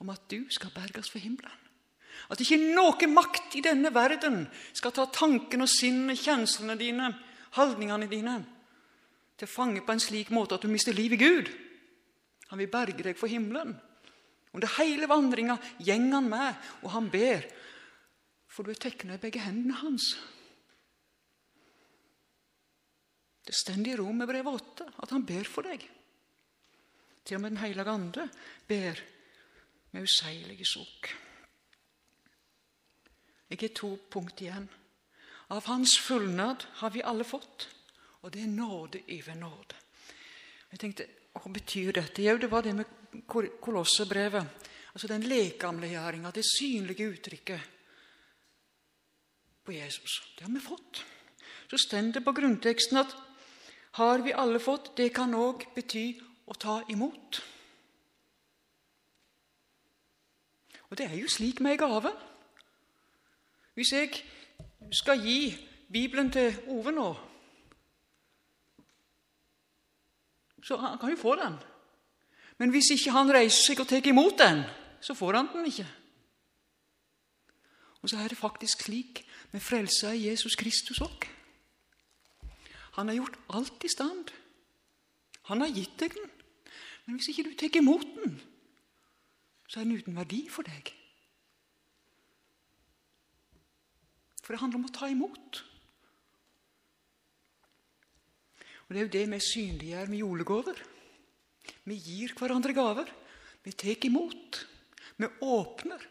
om 0.02 0.10
at 0.10 0.24
du 0.32 0.48
skal 0.50 0.72
berges 0.74 1.12
for 1.14 1.22
himmelen. 1.22 1.58
At 2.32 2.42
ikke 2.42 2.58
noe 2.58 3.10
makt 3.12 3.58
i 3.60 3.64
denne 3.66 3.92
verden 3.94 4.46
skal 4.74 4.94
ta 4.96 5.06
tanken 5.14 5.62
og 5.62 5.70
sinnet, 5.70 6.18
kjenslene 6.22 6.78
dine, 6.80 7.12
holdningene 7.58 8.08
dine 8.10 8.40
til 9.38 9.50
fange 9.50 9.84
på 9.86 9.94
en 9.94 10.02
slik 10.02 10.32
måte 10.34 10.58
at 10.58 10.66
du 10.66 10.72
mister 10.72 10.96
livet 10.96 11.20
i 11.20 11.26
Gud. 11.26 11.52
Han 12.50 12.62
vil 12.62 12.72
berge 12.72 13.06
deg 13.06 13.18
for 13.20 13.30
himmelen. 13.32 13.76
Under 14.52 14.68
hele 14.78 15.08
vandringa 15.08 15.56
går 15.80 16.14
han 16.14 16.30
med, 16.30 16.56
og 16.84 16.92
han 16.92 17.10
ber. 17.12 17.48
For 18.52 18.64
du 18.64 18.74
er 18.74 18.82
tegna 18.84 19.16
i 19.16 19.22
begge 19.22 19.40
hendene 19.40 19.80
hans. 19.80 20.12
Det 23.48 23.56
står 23.58 23.88
i 23.88 23.96
Romerbrevet 23.98 24.54
8 24.54 24.90
at 25.04 25.16
han 25.16 25.26
ber 25.26 25.48
for 25.48 25.68
deg. 25.68 25.88
Til 27.24 27.38
og 27.38 27.42
med 27.42 27.52
Den 27.52 27.64
hellige 27.64 27.90
ande 27.90 28.28
ber 28.68 29.02
med 29.92 30.04
useilige 30.08 30.66
sukk. 30.66 31.12
Jeg 33.52 33.60
har 33.60 33.74
to 33.76 33.98
punkt 34.10 34.42
igjen. 34.42 34.70
Av 35.52 35.66
Hans 35.68 35.98
fullnad 36.00 36.64
har 36.80 36.94
vi 36.94 37.04
alle 37.04 37.26
fått, 37.28 37.68
og 38.24 38.32
det 38.32 38.46
er 38.46 38.54
nåde 38.54 39.02
over 39.04 39.36
nåde. 39.36 39.82
Jeg 40.72 40.80
tenkte, 40.80 41.08
Hva 41.32 41.48
betyr 41.52 41.94
dette? 41.96 42.24
Jo, 42.24 42.38
det 42.38 42.52
var 42.52 42.64
det 42.64 42.74
med 42.76 43.01
Kolossebrevet. 43.28 44.68
Altså 44.92 45.08
den 45.08 45.24
lekamliggjøringa, 45.24 46.32
det 46.32 46.44
synlige 46.48 47.08
uttrykket 47.12 47.62
på 49.64 49.72
Jesus. 49.72 50.22
Det 50.38 50.46
har 50.46 50.54
vi 50.54 50.60
fått. 50.60 51.04
Så 51.70 51.78
står 51.78 52.12
det 52.12 52.24
på 52.26 52.34
grunnteksten 52.36 52.98
at 52.98 53.16
har 53.92 54.24
vi 54.24 54.34
alle 54.34 54.60
fått, 54.60 54.94
det 54.98 55.14
kan 55.16 55.34
òg 55.36 55.66
bety 55.76 56.06
å 56.48 56.56
ta 56.60 56.82
imot. 56.92 57.42
Og 60.90 60.98
det 61.00 61.08
er 61.08 61.18
jo 61.20 61.32
slik 61.32 61.62
med 61.64 61.76
ei 61.76 61.80
gave. 61.80 62.12
Hvis 63.76 63.92
jeg 63.96 64.24
skal 64.92 65.24
gi 65.24 65.52
Bibelen 65.92 66.32
til 66.32 66.56
Ove 66.72 66.92
nå, 66.92 67.10
så 70.64 70.78
han 70.78 71.00
kan 71.00 71.12
jo 71.12 71.20
få 71.20 71.36
den. 71.40 71.56
Men 72.60 72.74
hvis 72.74 72.92
ikke 72.96 73.14
han 73.16 73.32
reiser 73.34 73.72
seg 73.72 73.82
og 73.82 73.90
tar 73.90 74.08
imot 74.08 74.38
den, 74.40 74.64
så 75.02 75.16
får 75.18 75.40
han 75.40 75.50
den 75.54 75.70
ikke. 75.72 75.88
Og 78.02 78.10
så 78.10 78.18
er 78.18 78.28
det 78.32 78.38
faktisk 78.38 78.86
slik 78.86 79.24
med 79.52 79.62
frelsa 79.62 80.14
i 80.14 80.28
Jesus 80.28 80.56
Kristus 80.56 81.02
òg. 81.06 81.28
Han 82.98 83.08
har 83.08 83.16
gjort 83.16 83.38
alt 83.50 83.84
i 83.86 83.92
stand. 83.92 84.32
Han 85.50 85.62
har 85.62 85.74
gitt 85.74 85.98
deg 86.00 86.16
den. 86.16 86.32
Men 87.06 87.18
hvis 87.18 87.32
ikke 87.32 87.50
du 87.50 87.54
tar 87.58 87.78
imot 87.78 88.08
den, 88.18 88.40
så 89.68 89.80
er 89.80 89.88
den 89.88 89.98
uten 89.98 90.18
verdi 90.18 90.44
for 90.52 90.68
deg. 90.68 90.92
For 94.42 94.54
det 94.54 94.62
handler 94.62 94.82
om 94.82 94.90
å 94.90 94.96
ta 94.96 95.08
imot. 95.08 95.62
Og 98.88 98.96
Det 98.96 99.00
er 99.00 99.06
jo 99.06 99.14
det 99.14 99.28
vi 99.32 99.40
synliggjør 99.40 100.10
med 100.12 100.20
julegaver. 100.20 100.82
Vi 101.84 101.98
gir 101.98 102.34
hverandre 102.38 102.76
gaver. 102.76 103.12
Vi 103.64 103.72
tar 103.72 104.06
imot. 104.06 104.66
Vi 105.18 105.28
åpner. 105.42 106.08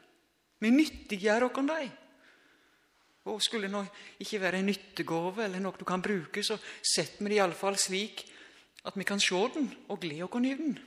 Vi 0.61 0.71
nyttiggjør 0.71 1.49
oss 1.49 1.67
dem. 1.67 1.90
Og 3.31 3.43
skulle 3.45 3.69
det 3.69 3.75
nå 3.75 3.83
ikke 4.23 4.40
være 4.40 4.61
en 4.61 4.71
nyttegave 4.71 5.45
eller 5.45 5.61
noe 5.61 5.76
du 5.76 5.85
kan 5.85 6.02
bruke, 6.02 6.43
så 6.43 6.57
setter 6.81 7.21
vi 7.25 7.35
det 7.35 7.40
iallfall 7.40 7.76
slik 7.79 8.25
at 8.88 8.97
vi 8.97 9.05
kan 9.05 9.21
se 9.21 9.40
den 9.55 9.69
og 9.88 10.00
glede 10.00 10.25
oss 10.25 10.49
i 10.49 10.55
den. 10.57 10.79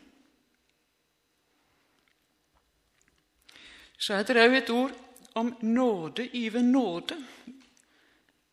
Så 3.97 4.17
er 4.17 4.25
det 4.25 4.41
òg 4.41 4.57
et 4.57 4.73
ord 4.73 4.95
om 5.39 5.53
nåde 5.61 6.25
yver 6.35 6.65
nåde 6.65 7.15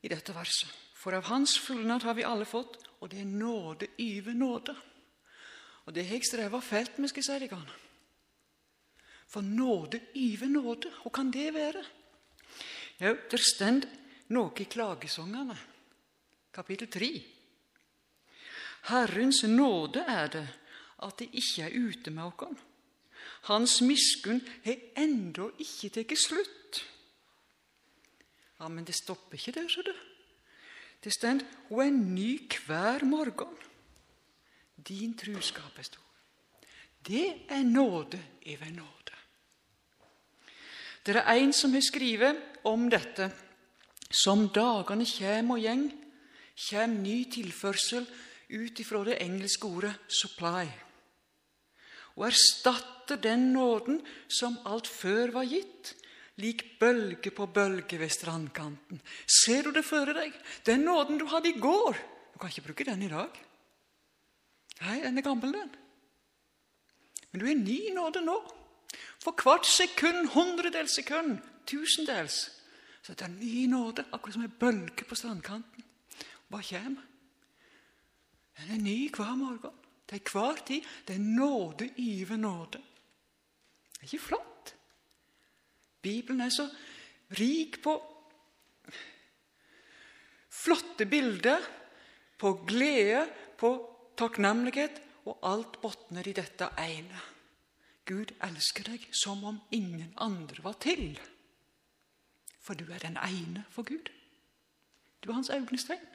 i 0.03 0.09
dette 0.09 0.35
verset. 0.37 0.69
For 0.95 1.17
av 1.17 1.25
Hans 1.33 1.57
fullnad 1.59 2.05
har 2.05 2.15
vi 2.15 2.27
alle 2.29 2.45
fått, 2.45 2.77
og 3.01 3.09
det 3.11 3.23
er 3.23 3.29
nåde 3.29 3.89
yver 3.99 4.37
nåde. 4.37 4.77
Og 5.91 5.95
det 5.95 6.05
har 6.07 6.21
jeg 6.21 6.27
streva 6.29 6.59
fælt 6.63 7.01
med, 7.03 7.11
skal 7.11 7.19
jeg 7.19 7.27
si 7.27 7.47
dere. 7.49 7.57
For 9.27 9.43
nåde 9.43 9.99
yver 10.15 10.47
nåde. 10.47 10.93
Hva 11.03 11.11
kan 11.11 11.33
det 11.35 11.49
være? 11.51 11.81
Jo, 13.01 13.17
det 13.31 13.41
står 13.43 13.81
noe 14.31 14.53
i 14.63 14.69
klagesangene, 14.71 15.57
kapittel 16.55 16.87
3. 16.95 17.09
Herrens 18.87 19.41
nåde 19.51 20.05
er 20.07 20.31
det 20.31 20.45
at 21.03 21.17
det 21.19 21.27
ikke 21.35 21.67
er 21.67 21.75
ute 21.75 22.13
med 22.15 22.39
oss. 22.39 22.63
Hans 23.51 23.81
miskunn 23.83 24.39
har 24.63 24.79
ennå 24.95 25.49
ikke 25.59 25.91
tatt 25.91 26.15
slutt. 26.23 26.85
Ja, 28.61 28.69
Men 28.69 28.85
det 28.85 28.95
stopper 28.95 29.35
ikke 29.35 29.59
der, 29.59 29.67
ser 29.67 29.91
du. 29.91 29.95
Det 31.03 31.13
står 31.19 31.43
hun 31.69 31.83
er 31.83 31.91
ny 31.91 32.39
hver 32.69 33.03
morgen. 33.05 33.59
Din 34.89 35.15
truskap 35.15 35.79
er 35.79 35.83
stor. 35.83 36.07
Det 37.07 37.47
er 37.49 37.63
nåde 37.65 38.21
over 38.47 38.71
nåde. 38.73 39.17
Det 41.07 41.17
er 41.17 41.33
en 41.33 41.53
som 41.53 41.73
har 41.73 41.85
skrevet 41.85 42.37
om 42.65 42.89
dette. 42.91 43.31
Som 44.11 44.49
dagene 44.53 45.07
kjem 45.07 45.53
og 45.55 45.63
gjeng, 45.63 45.87
kjem 46.57 46.99
ny 47.03 47.25
tilførsel 47.31 48.07
ut 48.51 48.81
ifra 48.83 49.05
det 49.07 49.21
engelske 49.23 49.67
ordet 49.67 49.95
'supply', 50.11 50.73
og 52.17 52.27
erstatter 52.27 53.17
den 53.17 53.53
nåden 53.53 54.01
som 54.29 54.59
alt 54.67 54.87
før 54.87 55.31
var 55.31 55.45
gitt, 55.45 55.95
lik 56.37 56.79
bølge 56.81 57.31
på 57.31 57.47
bølge 57.47 57.99
ved 57.99 58.11
strandkanten. 58.11 59.01
Ser 59.27 59.63
du 59.63 59.71
det 59.71 59.85
føre 59.85 60.15
deg? 60.15 60.33
Den 60.67 60.81
nåden 60.81 61.19
du 61.19 61.27
hadde 61.27 61.49
i 61.49 61.61
går. 61.61 61.97
Du 62.35 62.39
kan 62.39 62.51
ikke 62.51 62.67
bruke 62.67 62.85
den 62.85 63.03
i 63.03 63.09
dag. 63.09 63.31
Nei, 64.81 65.01
den 65.05 65.19
er 65.19 65.27
gammel, 65.27 65.53
den. 65.53 65.75
Men 67.31 67.43
du 67.43 67.47
er 67.47 67.59
ny 67.59 67.79
nåde 67.95 68.23
nå. 68.25 68.39
For 69.21 69.37
hvert 69.37 69.69
sekund, 69.69 70.33
hundredels 70.35 70.97
sekund, 70.97 71.39
tusendels, 71.69 72.49
så 73.03 73.15
det 73.15 73.27
er 73.27 73.33
ny 73.33 73.67
nåde, 73.71 74.05
akkurat 74.13 74.37
som 74.37 74.45
en 74.45 74.59
bølge 74.61 75.07
på 75.09 75.17
strandkanten. 75.17 75.85
Hva 76.51 76.61
kommer? 76.67 77.07
Den 78.61 78.75
er 78.75 78.83
ny 78.83 78.97
hver 79.15 79.37
morgen. 79.39 79.77
Det 80.11 80.19
er 80.19 80.33
hver 80.33 80.65
tid. 80.67 80.87
Det 81.07 81.15
er 81.15 81.23
nåde 81.23 81.91
yver 81.99 82.37
nåde. 82.37 82.81
Det 83.93 84.01
er 84.01 84.09
ikke 84.09 84.25
flott? 84.25 84.75
Bibelen 86.03 86.41
er 86.41 86.53
så 86.53 86.67
rik 87.39 87.79
på 87.83 87.95
flotte 90.51 91.07
bilder, 91.07 91.63
på 92.39 92.53
glede, 92.69 93.27
på 93.59 93.71
takknemlighet, 94.17 95.03
og 95.29 95.39
alt 95.43 95.81
botner 95.83 96.27
i 96.29 96.33
dette 96.33 96.71
ene. 96.81 97.21
Gud 98.09 98.33
elsker 98.43 98.89
deg 98.89 99.05
som 99.15 99.45
om 99.45 99.61
ingen 99.71 100.15
andre 100.19 100.65
var 100.65 100.79
til. 100.83 101.21
For 102.61 102.75
du 102.75 102.89
er 102.93 102.99
den 102.99 103.19
ene 103.21 103.65
for 103.71 103.83
Gud. 103.87 104.11
Du 105.21 105.31
er 105.31 105.35
hans 105.35 105.51
øynestegn. 105.51 106.07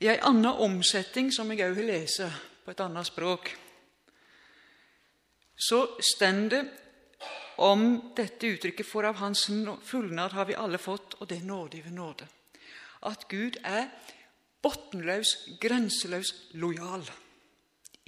I 0.00 0.06
en 0.06 0.22
annen 0.22 0.46
omsetning, 0.46 1.32
som 1.34 1.50
jeg 1.50 1.66
òg 1.66 1.80
har 1.80 1.88
lest 1.88 2.22
på 2.64 2.70
et 2.70 2.80
annet 2.80 3.06
språk, 3.06 3.50
så 5.58 5.80
står 5.98 6.44
det 6.52 6.60
om 7.58 8.12
dette 8.16 8.46
uttrykket 8.46 8.86
'For 8.86 9.04
av 9.04 9.14
Hans 9.14 9.50
fullnad 9.82 10.32
har 10.32 10.44
vi 10.44 10.54
alle 10.54 10.78
fått', 10.78 11.18
og 11.18 11.28
det 11.28 11.42
nåde 11.44 11.80
over 11.82 11.90
nåde. 11.90 12.26
At 13.02 13.28
Gud 13.28 13.56
er 13.64 13.88
bunnløs, 14.62 15.34
grenseløs 15.60 16.32
lojal 16.58 17.04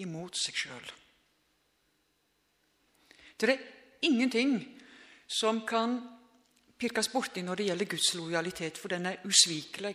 imot 0.03 0.39
seg 0.39 0.57
sjøl. 0.57 0.89
Det 3.41 3.49
er 3.49 3.63
ingenting 4.05 4.59
som 5.31 5.63
kan 5.67 5.99
pirkes 6.81 7.09
borti 7.13 7.45
når 7.45 7.61
det 7.61 7.69
gjelder 7.71 7.91
Guds 7.93 8.15
lojalitet, 8.15 8.79
for 8.79 8.93
den 8.93 9.07
er 9.07 9.23
usvikelig. 9.25 9.95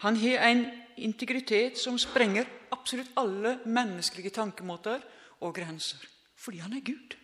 Han 0.00 0.16
har 0.16 0.46
en 0.48 0.64
integritet 0.96 1.78
som 1.78 1.98
sprenger 2.00 2.48
absolutt 2.72 3.12
alle 3.20 3.58
menneskelige 3.66 4.32
tankemåter 4.32 5.02
og 5.40 5.54
grenser, 5.54 6.00
fordi 6.36 6.58
han 6.64 6.72
er 6.72 6.84
Gud. 6.84 7.16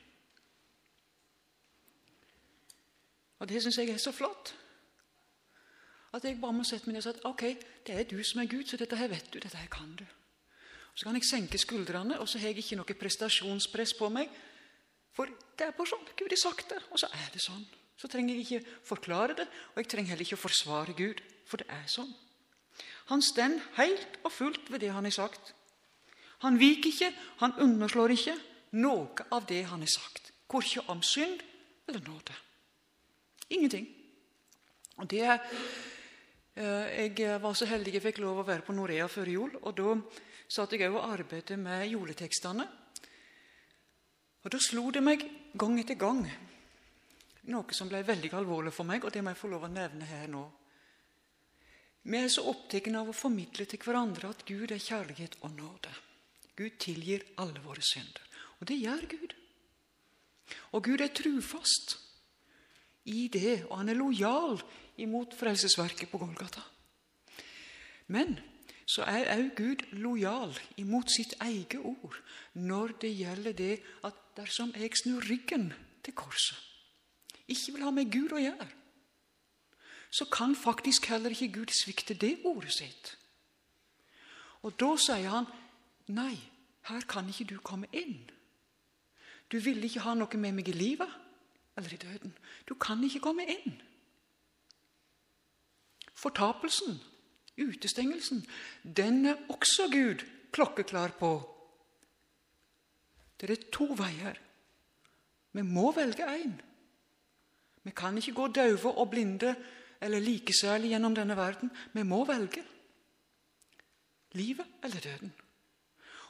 Og 3.38 3.48
Det 3.48 3.62
syns 3.62 3.78
jeg 3.78 3.90
er 3.90 4.00
så 4.00 4.12
flott. 4.12 4.54
At 6.16 6.24
jeg 6.24 6.38
bare 6.40 6.56
må 6.56 6.64
sette 6.64 6.88
meg 6.88 6.96
ned 6.96 7.02
og 7.02 7.06
si 7.06 7.12
at 7.12 7.24
ok, 7.28 7.42
det 7.86 7.94
er 7.94 8.06
du 8.08 8.16
som 8.24 8.40
er 8.40 8.48
Gud, 8.48 8.64
så 8.64 8.78
dette 8.80 8.96
her 8.96 9.10
vet 9.12 9.28
du, 9.32 9.38
dette 9.38 9.58
her 9.58 9.68
kan 9.72 9.90
du. 9.98 10.04
Så 10.96 11.04
kan 11.04 11.18
jeg 11.18 11.28
senke 11.28 11.60
skuldrene, 11.60 12.16
og 12.22 12.28
så 12.28 12.40
har 12.40 12.54
jeg 12.54 12.62
ikke 12.62 12.78
noe 12.78 12.96
prestasjonspress 12.96 13.92
på 13.98 14.08
meg. 14.14 14.30
For 15.12 15.28
det 15.28 15.66
er 15.66 15.74
bare 15.76 15.90
sånn. 15.90 16.06
Gud 16.16 16.32
har 16.32 16.40
sagt 16.40 16.70
det, 16.72 16.78
og 16.88 17.00
så 17.00 17.10
er 17.12 17.28
det 17.34 17.42
sånn. 17.44 17.66
Så 18.00 18.08
trenger 18.12 18.36
jeg 18.36 18.46
ikke 18.46 18.78
forklare 18.84 19.36
det, 19.36 19.46
og 19.74 19.82
jeg 19.82 19.90
trenger 19.92 20.14
heller 20.14 20.24
ikke 20.24 20.38
å 20.38 20.44
forsvare 20.46 20.96
Gud, 20.96 21.20
for 21.48 21.60
det 21.60 21.68
er 21.72 21.84
sånn. 21.88 22.12
Han 23.12 23.22
står 23.22 23.60
helt 23.76 24.18
og 24.24 24.32
fullt 24.34 24.72
ved 24.72 24.82
det 24.82 24.92
han 24.92 25.06
har 25.06 25.14
sagt. 25.14 25.52
Han 26.44 26.58
viker 26.60 26.90
ikke, 26.90 27.12
han 27.40 27.56
underslår 27.62 28.12
ikke 28.16 28.34
noe 28.80 29.28
av 29.32 29.46
det 29.48 29.62
han 29.70 29.84
har 29.84 29.92
sagt. 29.92 30.32
Korkje 30.48 30.84
om 30.92 31.00
synd 31.04 31.40
eller 31.88 32.02
nåde. 32.04 32.34
Ingenting. 33.52 33.86
Og 34.96 35.08
det 35.10 35.22
er, 35.22 35.40
Jeg 36.56 37.40
var 37.42 37.52
så 37.52 37.68
heldig 37.68 37.92
jeg 37.98 38.04
fikk 38.06 38.22
lov 38.24 38.40
å 38.40 38.46
være 38.48 38.64
på 38.64 38.72
Norea 38.72 39.08
før 39.12 39.28
jul. 39.28 39.56
og 39.62 39.76
Da 39.76 39.96
satt 40.48 40.72
jeg 40.72 40.88
og 40.88 41.04
arbeidet 41.04 41.58
med 41.60 41.88
juletekstene. 41.90 42.66
Og 44.44 44.50
Da 44.50 44.58
slo 44.58 44.90
det 44.90 45.02
meg 45.04 45.24
gang 45.58 45.78
etter 45.80 45.98
gang 46.00 46.24
noe 47.52 47.74
som 47.76 47.90
ble 47.90 48.02
veldig 48.06 48.32
alvorlig 48.34 48.72
for 48.74 48.88
meg, 48.88 49.04
og 49.04 49.12
det 49.14 49.22
må 49.22 49.32
jeg 49.32 49.40
få 49.40 49.50
lov 49.52 49.66
å 49.66 49.72
nevne 49.72 50.06
her 50.08 50.26
nå. 50.30 50.44
Vi 52.06 52.18
er 52.18 52.30
så 52.30 52.46
opptatt 52.50 52.88
av 52.94 53.10
å 53.10 53.16
formidle 53.16 53.66
til 53.66 53.82
hverandre 53.82 54.30
at 54.30 54.44
Gud 54.46 54.72
er 54.74 54.82
kjærlighet 54.82 55.38
og 55.42 55.54
nåde. 55.56 55.92
Gud 56.56 56.78
tilgir 56.82 57.24
alle 57.42 57.62
våre 57.64 57.82
synder. 57.84 58.22
Og 58.60 58.68
det 58.70 58.78
gjør 58.78 59.06
Gud. 59.10 59.34
Og 60.78 60.84
Gud 60.86 61.02
er 61.02 61.14
trufast 61.14 61.96
i 63.10 63.26
det, 63.32 63.66
og 63.66 63.80
han 63.80 63.90
er 63.90 63.98
lojal 63.98 64.62
imot 65.02 65.34
frelsesverket 65.36 66.10
på 66.10 66.18
Golgata. 66.18 66.62
Men 68.06 68.38
så 68.86 69.02
er 69.10 69.32
òg 69.34 69.50
Gud 69.58 69.82
lojal 69.98 70.54
imot 70.78 71.10
sitt 71.10 71.34
eget 71.42 71.80
ord 71.82 72.14
når 72.54 72.94
det 73.02 73.12
gjelder 73.18 73.56
det 73.58 73.74
at 74.06 74.14
dersom 74.36 74.72
jeg 74.76 74.94
snur 74.94 75.24
ryggen 75.26 75.72
til 76.04 76.14
korset, 76.14 76.58
ikke 77.48 77.72
vil 77.74 77.86
ha 77.86 77.90
med 77.94 78.10
Gud 78.12 78.34
å 78.36 78.42
gjøre, 78.42 78.68
så 80.10 80.26
kan 80.30 80.54
faktisk 80.56 81.08
heller 81.10 81.34
ikke 81.34 81.52
Gud 81.60 81.74
svikte 81.74 82.14
det 82.14 82.38
ordet 82.46 82.72
sitt. 82.72 83.16
Og 84.62 84.74
da 84.78 84.94
sier 84.98 85.28
han 85.30 85.50
nei, 86.14 86.34
her 86.86 87.06
kan 87.10 87.26
ikke 87.28 87.48
du 87.50 87.58
komme 87.58 87.90
inn. 87.92 88.22
Du 89.50 89.58
vil 89.62 89.82
ikke 89.86 90.02
ha 90.06 90.14
noe 90.14 90.38
med 90.40 90.54
meg 90.56 90.70
i 90.70 90.74
livet 90.74 91.10
eller 91.76 91.92
i 91.92 92.00
døden. 92.00 92.32
Du 92.66 92.74
kan 92.74 93.02
ikke 93.04 93.22
komme 93.26 93.46
inn. 93.50 93.76
Fortapelsen, 96.16 96.96
utestengelsen, 97.60 98.40
den 98.82 99.26
er 99.26 99.36
også 99.52 99.88
Gud 99.92 100.24
klokkeklar 100.52 101.12
på. 101.18 101.32
Det 103.40 103.50
er 103.50 103.68
to 103.72 103.90
veier. 103.96 104.38
Vi 105.52 105.62
må 105.62 105.90
velge 105.92 106.24
én. 106.24 106.54
Vi 107.84 107.92
kan 107.96 108.16
ikke 108.18 108.34
gå 108.34 108.46
døve 108.48 108.92
og 108.92 109.10
blinde 109.10 109.54
eller 110.00 110.20
likesærlig 110.20 110.90
gjennom 110.94 111.14
denne 111.14 111.36
verden. 111.36 111.70
Vi 111.92 112.02
må 112.02 112.24
velge 112.24 112.64
livet 114.36 114.66
eller 114.84 115.00
døden. 115.00 115.32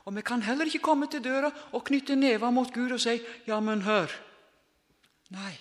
Og 0.07 0.15
vi 0.15 0.23
kan 0.23 0.43
heller 0.43 0.65
ikke 0.65 0.85
komme 0.85 1.09
til 1.11 1.25
døra 1.25 1.51
og 1.73 1.85
knytte 1.85 2.17
neva 2.17 2.51
mot 2.51 2.75
Gud 2.75 2.91
og 2.91 3.01
si 3.01 3.19
'ja, 3.47 3.61
men 3.61 3.83
hør'. 3.83 4.15
Nei, 5.31 5.59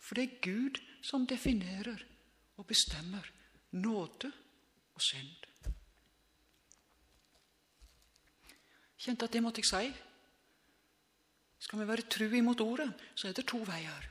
for 0.00 0.14
det 0.14 0.24
er 0.24 0.40
Gud 0.42 0.80
som 1.02 1.26
definerer 1.26 2.04
og 2.56 2.66
bestemmer 2.66 3.37
nåde 3.72 4.32
og 4.94 5.02
synd. 5.02 5.46
Kjente 8.98 9.28
at 9.28 9.32
det 9.32 9.42
måtte 9.42 9.62
jeg 9.62 9.70
si. 9.70 9.90
Skal 11.58 11.80
vi 11.80 11.88
være 11.88 12.06
tru 12.10 12.26
imot 12.34 12.60
ordet, 12.60 12.90
så 13.14 13.28
er 13.28 13.36
det 13.36 13.46
to 13.46 13.60
veier. 13.66 14.08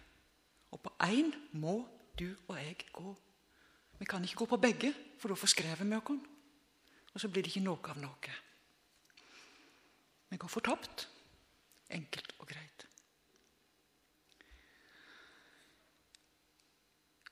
Og 0.72 0.82
på 0.84 0.92
én 1.04 1.32
må 1.52 1.80
du 2.20 2.30
og 2.48 2.58
jeg 2.58 2.78
gå. 2.94 3.16
Vi 4.00 4.06
kan 4.06 4.24
ikke 4.24 4.44
gå 4.44 4.46
på 4.46 4.58
begge, 4.62 4.94
for 5.20 5.32
da 5.32 5.36
forskrever 5.36 5.84
vi 5.84 5.96
oss. 5.96 6.28
Og 7.14 7.22
så 7.22 7.30
blir 7.30 7.44
det 7.44 7.50
ikke 7.50 7.66
noe 7.66 7.90
av 7.90 7.98
noe. 7.98 8.34
Vi 10.30 10.38
går 10.38 10.52
fortapt. 10.52 11.08
Enkelt 11.90 12.34
og 12.38 12.48
greit. 12.48 12.84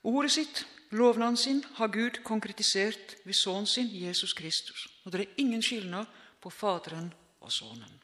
Ordet 0.06 0.32
sitt, 0.32 0.62
lovnaden 0.90 1.36
sin, 1.36 1.64
har 1.74 1.88
Gud 1.88 2.22
konkretisert 2.24 3.16
ved 3.24 3.34
sønnen 3.34 3.66
sin, 3.66 3.88
Jesus 3.92 4.32
Kristus. 4.32 4.88
Og 5.04 5.12
det 5.12 5.20
er 5.20 5.34
ingen 5.36 5.62
skilnad 5.62 6.06
på 6.40 6.50
Faderen 6.50 7.12
og 7.40 7.52
Sønnen. 7.52 8.02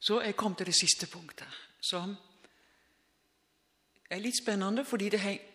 Så 0.00 0.20
jeg 0.20 0.36
kom 0.36 0.54
til 0.54 0.66
det 0.66 0.74
siste 0.74 1.06
punktet, 1.06 1.48
som 1.80 2.16
er 4.10 4.22
litt 4.22 4.38
spennende 4.38 4.84
fordi 4.84 5.08
det 5.08 5.20
henger 5.20 5.52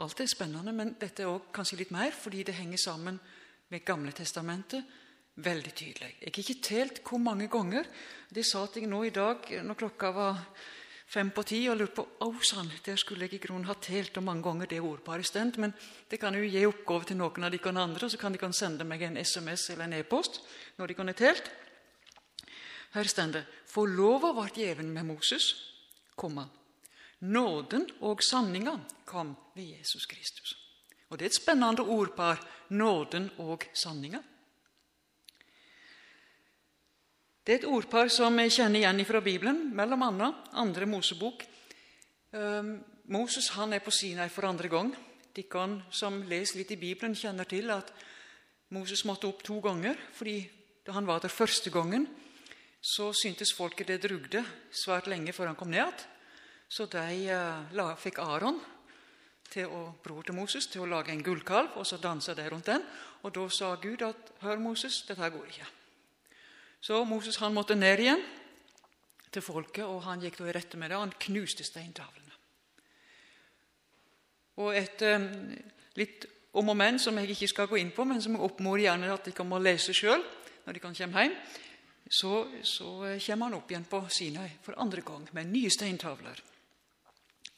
Alt 0.00 0.20
er 0.20 0.26
spennende, 0.26 0.72
men 0.72 0.94
dette 1.00 1.22
er 1.22 1.28
også 1.28 1.52
kanskje 1.52 1.76
litt 1.76 1.90
mer 1.92 2.14
fordi 2.16 2.42
det 2.42 2.54
henger 2.56 2.80
sammen 2.80 3.18
med 3.68 3.84
Gamle 3.84 4.12
testamentet 4.16 4.84
veldig 5.44 5.74
tydelig. 5.74 6.14
Jeg 6.20 6.30
har 6.30 6.40
ikke 6.40 6.62
telt 6.62 7.00
hvor 7.04 7.20
mange 7.20 7.48
ganger 7.52 7.84
det 8.34 8.46
sa 8.46 8.64
jeg 8.74 8.88
nå 8.88 9.02
i 9.04 9.12
dag 9.14 9.50
når 9.64 9.78
klokka 9.78 10.10
var 10.14 10.40
fem 11.06 11.30
på 11.30 11.42
ti 11.46 11.60
og 11.68 11.78
lurte 11.78 12.00
på 12.00 12.06
Å 12.24 12.30
sann, 12.44 12.70
der 12.84 12.96
skulle 13.00 13.26
jeg 13.26 13.36
i 13.36 13.42
grunnen 13.42 13.68
ha 13.68 13.76
telt 13.80 14.16
og 14.18 14.24
mange 14.26 14.44
ganger 14.46 14.70
det 14.70 14.80
ordparet 14.80 15.26
stend. 15.26 15.58
Men 15.58 15.74
det 16.10 16.20
kan 16.20 16.34
jo 16.34 16.44
gi 16.44 16.64
oppgave 16.66 17.10
til 17.10 17.20
noen 17.20 17.44
av 17.44 17.52
de 17.52 17.60
andre, 17.70 18.08
så 18.10 18.18
kan 18.18 18.32
de 18.32 18.38
kan 18.38 18.52
sende 18.52 18.84
meg 18.84 19.02
en 19.02 19.16
SMS 19.16 19.70
eller 19.70 19.84
en 19.84 19.98
e-post 20.00 20.40
når 20.78 20.86
de 20.86 20.94
kan 20.94 21.08
ha 21.08 21.14
telt. 21.14 21.50
Her 22.94 23.04
står 23.04 23.32
det 23.32 23.46
For 23.66 23.90
lova 23.90 24.32
ble 24.32 24.50
gjeven 24.54 24.92
med 24.92 25.06
Moses, 25.06 25.54
komma. 26.16 26.46
Nåden 27.20 27.88
og 28.02 28.22
sanninga 28.22 28.76
kom 29.06 29.34
ved 29.54 29.78
Jesus 29.78 30.06
Kristus. 30.06 30.54
Og 31.10 31.18
Det 31.18 31.24
er 31.24 31.30
et 31.30 31.42
spennende 31.42 31.82
ordpar 31.82 32.40
nåden 32.70 33.30
og 33.38 33.64
sanninga. 33.74 34.20
Det 37.44 37.52
er 37.52 37.58
et 37.60 37.68
ordpar 37.68 38.08
som 38.08 38.38
jeg 38.40 38.54
kjenner 38.54 38.80
igjen 38.80 39.04
fra 39.04 39.20
Bibelen, 39.20 39.74
annet 39.76 40.46
andre 40.56 40.86
Mosebok. 40.88 41.42
Um, 42.32 42.78
Moses 43.12 43.50
han 43.52 43.74
er 43.76 43.82
på 43.84 43.92
Sinai 43.92 44.30
for 44.32 44.48
andre 44.48 44.70
gang. 44.72 44.94
De 45.36 45.44
som 45.92 46.22
leser 46.24 46.62
litt 46.62 46.72
i 46.72 46.80
Bibelen, 46.80 47.12
kjenner 47.12 47.44
til 47.44 47.68
at 47.68 47.92
Moses 48.72 49.04
måtte 49.04 49.28
opp 49.28 49.42
to 49.44 49.60
ganger. 49.60 49.94
fordi 50.12 50.48
da 50.86 50.92
han 50.92 51.06
var 51.06 51.20
der 51.20 51.28
første 51.28 51.70
gangen, 51.70 52.08
så 52.80 53.12
syntes 53.12 53.52
folket 53.52 53.88
det 53.88 54.02
drugde 54.08 54.44
svært 54.72 55.06
lenge 55.06 55.32
før 55.32 55.46
han 55.48 55.56
kom 55.56 55.68
ned 55.68 55.84
igjen. 55.84 56.08
Så 56.68 56.86
de 56.86 57.28
uh, 57.28 57.96
fikk 57.96 58.18
Aron, 58.24 58.60
til 59.50 59.68
å, 59.68 59.92
bror 60.02 60.22
til 60.22 60.34
Moses, 60.34 60.66
til 60.66 60.80
å 60.80 60.88
lage 60.88 61.12
en 61.12 61.22
gullkalv, 61.22 61.76
og 61.76 61.84
så 61.86 62.00
dansa 62.00 62.32
de 62.34 62.48
rundt 62.48 62.72
den. 62.72 62.82
Og 63.22 63.34
da 63.34 63.48
sa 63.48 63.74
Gud 63.76 64.00
at 64.02 64.32
'Hør, 64.40 64.56
Moses, 64.56 65.02
dette 65.02 65.30
går 65.30 65.44
ikke'. 65.44 65.83
Så 66.84 67.00
Moses 67.08 67.40
han 67.40 67.54
måtte 67.56 67.76
ned 67.78 68.02
igjen 68.02 68.22
til 69.32 69.42
folket, 69.42 69.86
og 69.88 70.02
han 70.04 70.20
gikk 70.20 70.36
da 70.42 70.50
i 70.50 70.54
rette 70.54 70.76
med 70.76 70.92
det. 70.92 71.00
Han 71.00 71.14
knuste 71.26 71.64
steintavlene. 71.64 72.34
Og 74.60 74.76
et 74.76 75.02
um, 75.08 75.24
litt 75.98 76.26
om 76.54 76.68
og 76.70 76.76
men 76.78 77.00
som 77.02 77.16
jeg 77.18 77.32
ikke 77.32 77.48
skal 77.50 77.70
gå 77.70 77.80
inn 77.80 77.90
på, 77.94 78.04
men 78.06 78.20
som 78.22 78.36
jeg 78.36 78.44
oppmoder 78.46 78.84
gjerne 78.84 79.14
at 79.14 79.24
de 79.26 79.32
kan 79.34 79.48
må 79.48 79.58
lese 79.58 79.94
sjøl 79.96 80.22
når 80.64 80.76
de 80.76 80.82
kan 80.82 80.94
komme 80.94 81.24
hjem, 81.24 81.34
så, 82.04 82.44
så 82.62 82.90
eh, 83.08 83.20
kommer 83.24 83.48
han 83.48 83.56
opp 83.58 83.72
igjen 83.72 83.86
på 83.88 84.00
Sinai 84.12 84.50
for 84.62 84.76
andre 84.80 85.02
gang 85.04 85.24
med 85.36 85.50
nye 85.50 85.72
steintavler. 85.72 86.42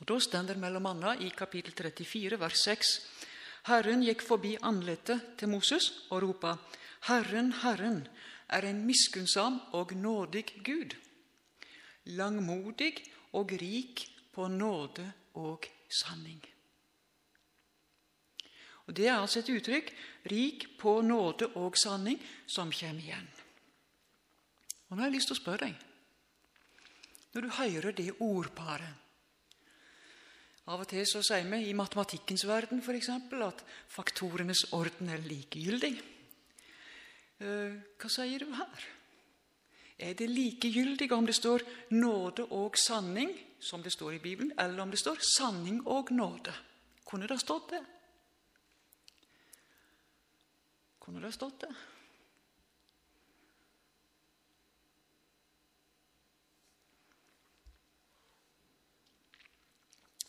Og 0.01 0.07
Da 0.09 0.17
står 0.23 0.49
det 0.49 0.57
annet 0.63 1.23
i 1.27 1.31
kapittel 1.35 1.75
34, 1.75 2.39
vers 2.41 2.63
6.: 2.63 2.95
Herren 3.69 4.03
gikk 4.07 4.23
forbi 4.23 4.57
andletet 4.63 5.37
til 5.39 5.49
Moses 5.49 5.91
og 6.11 6.23
ropa:" 6.23 6.57
Herren, 7.07 7.53
Herren, 7.53 8.07
er 8.49 8.67
en 8.69 8.85
miskunnsam 8.87 9.61
og 9.73 9.93
nådig 9.97 10.45
Gud, 10.65 10.95
langmodig 12.05 12.95
og 13.33 13.53
rik 13.53 14.07
på 14.33 14.49
nåde 14.49 15.13
og 15.35 15.67
sanning. 15.91 16.43
Og 18.87 18.95
Det 18.97 19.09
er 19.09 19.19
altså 19.19 19.41
et 19.43 19.51
uttrykk 19.51 19.91
rik 20.31 20.79
på 20.79 21.01
nåde 21.03 21.49
og 21.59 21.75
sanning 21.79 22.21
som 22.47 22.71
kommer 22.71 23.03
igjen. 23.03 23.29
Og 24.89 24.97
Nå 24.97 25.03
har 25.03 25.11
jeg 25.11 25.17
lyst 25.19 25.33
til 25.33 25.37
å 25.37 25.43
spørre 25.43 25.67
deg 25.67 25.75
Når 27.35 27.43
du 27.43 27.49
hører 27.59 27.97
det 27.99 28.13
ordparet 28.23 28.95
Av 30.67 30.83
og 30.83 30.89
til 30.91 31.03
så 31.07 31.23
sier 31.23 31.47
vi 31.51 31.69
i 31.69 31.75
matematikkens 31.79 32.47
verden 32.47 32.81
for 32.83 32.95
eksempel, 32.99 33.43
at 33.47 33.61
faktorenes 33.87 34.65
orden 34.75 35.13
er 35.15 35.23
likegyldig. 35.23 36.16
Eh, 37.41 37.75
hva 38.01 38.09
sier 38.09 38.41
du 38.41 38.53
her? 38.57 38.87
Er 39.99 40.15
det 40.17 40.29
likegyldig 40.29 41.13
om 41.13 41.27
det 41.27 41.35
står 41.35 41.61
'nåde 41.91 42.53
og 42.53 42.75
sanning', 42.77 43.33
som 43.61 43.83
det 43.83 43.93
står 43.93 44.13
i 44.13 44.19
Bibelen, 44.19 44.53
eller 44.59 44.83
om 44.83 44.91
det 44.91 44.99
står 44.99 45.17
'sanning 45.17 45.87
og 45.87 46.11
nåde'? 46.11 46.55
Kunne 47.05 47.29
det 47.29 47.41
stått 47.41 47.71
det? 47.71 47.85
Kunne 51.01 51.23
det 51.23 51.35
stått 51.35 51.61
det? 51.61 51.75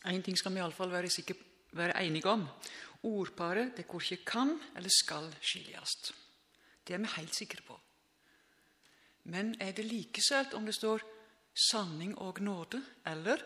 Én 0.06 0.22
ting 0.22 0.38
skal 0.38 0.52
vi 0.52 0.58
iallfall 0.58 0.90
være, 0.90 1.10
sikker, 1.10 1.34
være 1.72 2.06
enige 2.06 2.26
om. 2.26 2.46
Ordparet 3.02 3.76
det 3.76 3.86
hvor 3.86 4.00
ikke 4.00 4.24
kan 4.24 4.60
eller 4.76 4.88
skal 4.88 5.34
skiljes. 5.40 6.27
Det 6.88 6.94
er 6.94 6.98
vi 6.98 7.10
helt 7.16 7.34
sikre 7.34 7.62
på. 7.62 7.80
Men 9.28 9.52
er 9.60 9.72
det 9.76 9.84
like 9.84 10.22
søtt 10.24 10.54
om 10.54 10.64
det 10.64 10.74
står 10.74 11.02
'sanning 11.54 12.18
og 12.18 12.40
nåde' 12.40 12.84
eller 13.06 13.36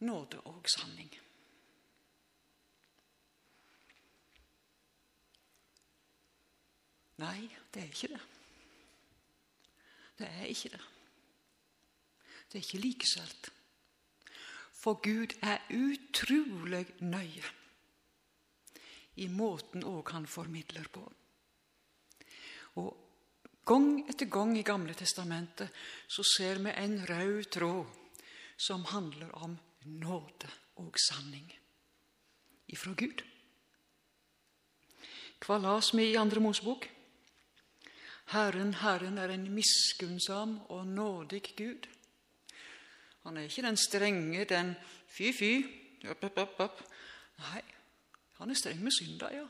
'nåde 0.00 0.40
og 0.40 0.64
sanning'? 0.68 1.20
Nei, 7.16 7.56
det 7.74 7.82
er 7.82 7.86
ikke 7.86 8.08
det. 8.08 8.20
Det 10.18 10.26
er 10.26 10.44
ikke 10.44 10.68
det. 10.68 10.80
Det 12.52 12.54
er 12.54 12.64
ikke 12.64 12.78
likestilt. 12.78 13.52
For 14.72 14.94
Gud 14.94 15.32
er 15.42 15.58
utrolig 15.70 16.86
nøye 17.00 17.44
i 19.16 19.26
måten 19.28 19.84
òg 19.84 20.12
han 20.12 20.26
formidler 20.26 20.88
på. 20.92 21.12
Og 22.76 22.92
Gang 23.66 24.04
etter 24.06 24.28
gang 24.30 24.52
i 24.54 24.62
Gamle 24.62 24.94
testamentet 24.94 25.72
så 26.06 26.22
ser 26.22 26.60
vi 26.62 26.70
en 26.70 27.00
rød 27.08 27.48
tråd 27.50 27.86
som 28.56 28.84
handler 28.92 29.32
om 29.42 29.56
nåde 29.84 30.50
og 30.78 30.94
sanning 31.08 31.48
ifra 32.70 32.94
Gud. 32.94 33.24
Hva 35.42 35.58
las 35.58 35.90
vi 35.94 36.12
i 36.12 36.16
Andre 36.16 36.40
Mosebok? 36.40 36.86
Herren, 38.30 38.72
Herren 38.78 39.18
er 39.18 39.34
en 39.34 39.50
miskunnsom 39.54 40.60
og 40.70 40.86
nådig 40.86 41.42
Gud. 41.58 41.90
Han 43.26 43.36
er 43.36 43.50
ikke 43.50 43.66
den 43.66 43.76
strenge, 43.76 44.44
den 44.46 44.74
fy-fy, 45.10 45.52
opp, 46.10 46.22
opp, 46.22 46.60
opp. 46.62 46.82
Nei, 47.42 47.62
han 48.38 48.50
er 48.50 48.58
streng 48.58 48.78
med 48.82 48.94
synda, 48.94 49.34
ja. 49.34 49.46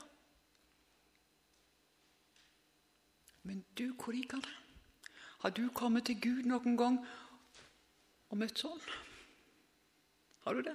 Men 3.46 3.62
du, 3.78 3.92
hvor 3.94 4.16
gikk 4.16 4.34
han? 4.34 4.46
Har 5.44 5.52
du 5.54 5.68
kommet 5.70 6.08
til 6.08 6.18
Gud 6.20 6.48
noen 6.50 6.74
gang 6.78 6.96
og 8.30 8.40
møtt 8.40 8.58
sånn? 8.58 8.80
Har 10.42 10.56
du 10.56 10.64
det? 10.66 10.74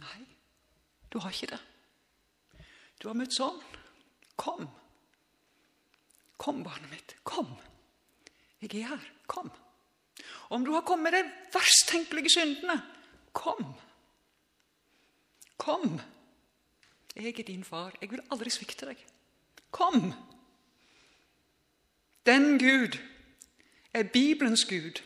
Nei, 0.00 0.20
du 1.10 1.18
har 1.24 1.34
ikke 1.34 1.50
det. 1.56 1.60
Du 3.00 3.08
har 3.08 3.18
møtt 3.18 3.34
sånn. 3.34 3.58
Kom. 4.38 4.68
Kom, 6.40 6.62
barnet 6.64 6.92
mitt. 6.92 7.16
Kom. 7.26 7.50
Jeg 8.62 8.84
er 8.84 8.92
her. 8.92 9.10
Kom. 9.26 9.50
Om 10.54 10.64
du 10.64 10.72
har 10.76 10.86
kommet 10.86 11.10
med 11.10 11.18
de 11.18 11.50
verst 11.54 11.88
tenkelige 11.90 12.32
syndene, 12.36 12.78
kom. 13.32 13.74
Kom. 15.60 15.98
Jeg 17.16 17.38
er 17.38 17.42
din 17.42 17.64
far. 17.64 17.96
Jeg 18.00 18.10
vil 18.10 18.22
aldri 18.30 18.50
svikte 18.50 18.86
deg. 18.86 19.04
Kom! 19.70 20.12
Den 22.26 22.58
Gud 22.58 22.98
er 23.92 24.02
Bibelens 24.02 24.64
Gud. 24.64 25.02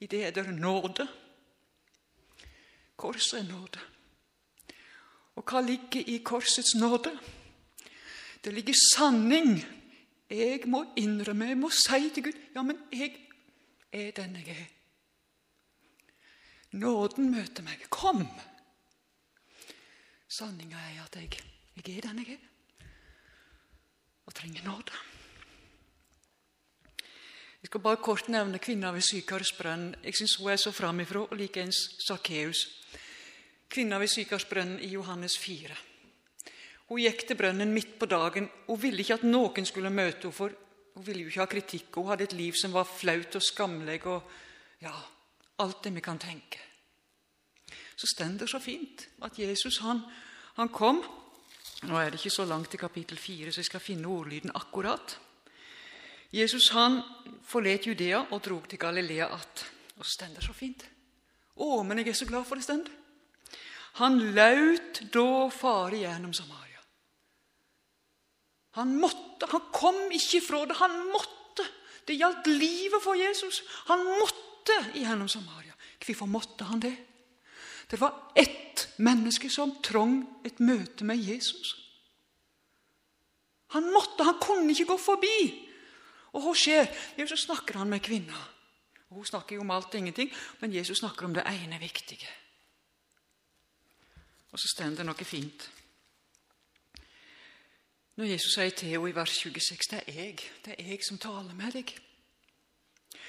I 0.00 0.06
det 0.06 0.24
er 0.24 0.30
det 0.30 0.54
nåde. 0.54 1.08
Korset 2.96 3.40
er 3.40 3.48
nåde. 3.48 3.80
Og 5.36 5.44
hva 5.44 5.60
ligger 5.60 6.04
i 6.06 6.18
korsets 6.24 6.74
nåde? 6.80 7.12
Det 8.44 8.54
ligger 8.54 8.74
sanning. 8.94 9.64
Jeg 10.30 10.60
må 10.66 10.84
innrømme, 10.96 11.44
jeg 11.44 11.58
må 11.58 11.70
si 11.70 12.10
til 12.14 12.24
Gud 12.24 12.38
ja, 12.54 12.62
men 12.62 12.78
jeg 12.92 13.12
er 13.92 14.10
den 14.10 14.36
jeg 14.36 14.48
er. 14.48 14.75
Nåden 16.76 17.30
møter 17.32 17.64
meg. 17.64 17.86
Kom! 17.88 18.26
Sanninga 20.28 20.76
er 20.76 21.04
at 21.04 21.16
jeg, 21.16 21.38
jeg 21.78 21.96
er 21.96 22.08
den 22.08 22.18
jeg 22.20 22.36
er, 22.36 22.88
og 24.26 24.34
trenger 24.34 24.66
nåde. 24.66 25.04
Jeg 27.62 27.70
skal 27.70 27.80
bare 27.80 28.02
kort 28.02 28.28
nevne 28.28 28.60
kvinna 28.62 28.92
ved 28.92 29.02
Sykares. 29.06 29.54
Jeg 30.04 30.14
syns 30.14 30.36
hun 30.36 30.50
er 30.52 30.60
så 30.60 30.72
framifrå, 30.72 31.24
og 31.30 31.36
likeens 31.36 31.78
Sakkeus. 32.06 32.66
Kvinna 33.68 33.98
ved 33.98 34.08
Sykares 34.12 34.46
i 34.82 34.92
Johannes 34.92 35.38
4. 35.38 35.74
Hun 36.88 37.00
gikk 37.00 37.26
til 37.26 37.36
brønnen 37.36 37.72
midt 37.72 37.98
på 37.98 38.06
dagen. 38.06 38.50
Hun 38.66 38.82
ville 38.82 39.02
ikke 39.02 39.14
at 39.14 39.24
noen 39.26 39.66
skulle 39.66 39.90
møte 39.90 40.28
henne, 40.28 40.32
for 40.32 40.52
hun 40.94 41.06
ville 41.06 41.22
jo 41.22 41.32
ikke 41.32 41.40
ha 41.40 41.46
kritikk. 41.50 41.94
Hun 41.96 42.10
hadde 42.12 42.24
et 42.24 42.36
liv 42.36 42.52
som 42.54 42.72
var 42.72 42.84
flaut 42.84 43.34
og 43.34 43.42
skamlig 43.42 44.04
og 44.06 44.22
ja, 44.82 44.94
alt 45.58 45.82
det 45.84 45.94
vi 45.94 46.00
kan 46.00 46.18
tenke. 46.18 46.58
Så 47.96 48.06
står 48.06 48.38
det 48.38 48.48
så 48.50 48.60
fint 48.60 49.06
at 49.24 49.38
Jesus 49.38 49.78
han, 49.78 50.02
han 50.56 50.68
kom 50.68 51.04
Nå 51.84 51.98
er 52.00 52.08
det 52.08 52.16
ikke 52.16 52.32
så 52.32 52.46
langt 52.48 52.70
til 52.72 52.80
kapittel 52.80 53.18
4, 53.20 53.52
så 53.52 53.60
jeg 53.60 53.68
skal 53.68 53.82
finne 53.84 54.08
ordlyden 54.08 54.50
akkurat. 54.56 55.18
Jesus 56.32 56.70
han 56.72 57.02
forlet 57.44 57.86
Judea 57.86 58.22
og 58.30 58.40
drog 58.44 58.68
til 58.68 58.78
Galilea 58.78 59.26
att. 59.34 59.66
Og 59.96 60.06
så 60.06 60.10
stender 60.10 60.40
det 60.40 60.46
så 60.46 60.52
fint. 60.52 60.84
Å, 61.56 61.82
men 61.82 61.98
jeg 61.98 62.08
er 62.08 62.18
så 62.18 62.28
glad 62.28 62.44
for 62.44 62.56
det 62.56 62.64
stender. 62.64 62.92
Han 64.00 64.18
laut 64.36 65.00
da 65.12 65.48
fare 65.48 66.02
gjennom 66.02 66.34
Samaria. 66.36 66.82
Han 68.76 68.96
måtte, 69.00 69.48
han 69.48 69.70
kom 69.72 70.10
ikke 70.12 70.42
fra 70.44 70.64
det. 70.68 70.76
Han 70.76 70.98
måtte. 71.12 71.64
Det 72.06 72.18
gjaldt 72.18 72.46
livet 72.46 73.02
for 73.02 73.16
Jesus. 73.16 73.62
Han 73.88 74.04
måtte 74.04 74.45
gjennom 74.94 75.28
Samaria. 75.28 75.74
Hvorfor 76.04 76.26
måtte 76.26 76.64
han 76.64 76.80
det? 76.80 76.96
Det 77.90 78.00
var 78.00 78.32
ett 78.34 78.88
menneske 78.98 79.50
som 79.50 79.76
trong 79.82 80.24
et 80.44 80.60
møte 80.60 81.04
med 81.04 81.16
Jesus. 81.16 81.76
Han 83.74 83.92
måtte, 83.92 84.24
han 84.24 84.40
kunne 84.42 84.70
ikke 84.70 84.90
gå 84.92 84.96
forbi. 84.98 85.38
Og 86.32 86.42
hva 86.42 86.54
skjer? 86.54 86.90
Jo, 87.18 87.26
så 87.26 87.38
snakker 87.38 87.78
han 87.78 87.90
med 87.90 88.02
kvinna. 88.02 88.38
Hun 89.08 89.24
snakker 89.24 89.56
jo 89.56 89.62
om 89.62 89.70
alt 89.70 89.94
og 89.94 90.00
ingenting, 90.00 90.32
men 90.60 90.74
Jesus 90.74 90.98
snakker 90.98 91.26
om 91.26 91.34
det 91.34 91.46
ene 91.46 91.78
viktige. 91.78 92.28
Og 94.52 94.58
så 94.58 94.68
står 94.68 94.96
det 94.98 95.06
noe 95.06 95.26
fint. 95.26 95.70
Når 98.16 98.30
Jesus 98.32 98.54
sier 98.56 98.72
til 98.72 98.94
henne 98.94 99.10
i 99.10 99.14
vers 99.14 99.32
26 99.36 99.90
det 99.92 100.02
er 100.06 100.20
jeg, 100.20 100.36
det 100.64 100.74
er 100.78 100.90
jeg 100.90 101.04
som 101.04 101.18
taler 101.20 101.54
med 101.54 101.74
deg, 101.76 101.92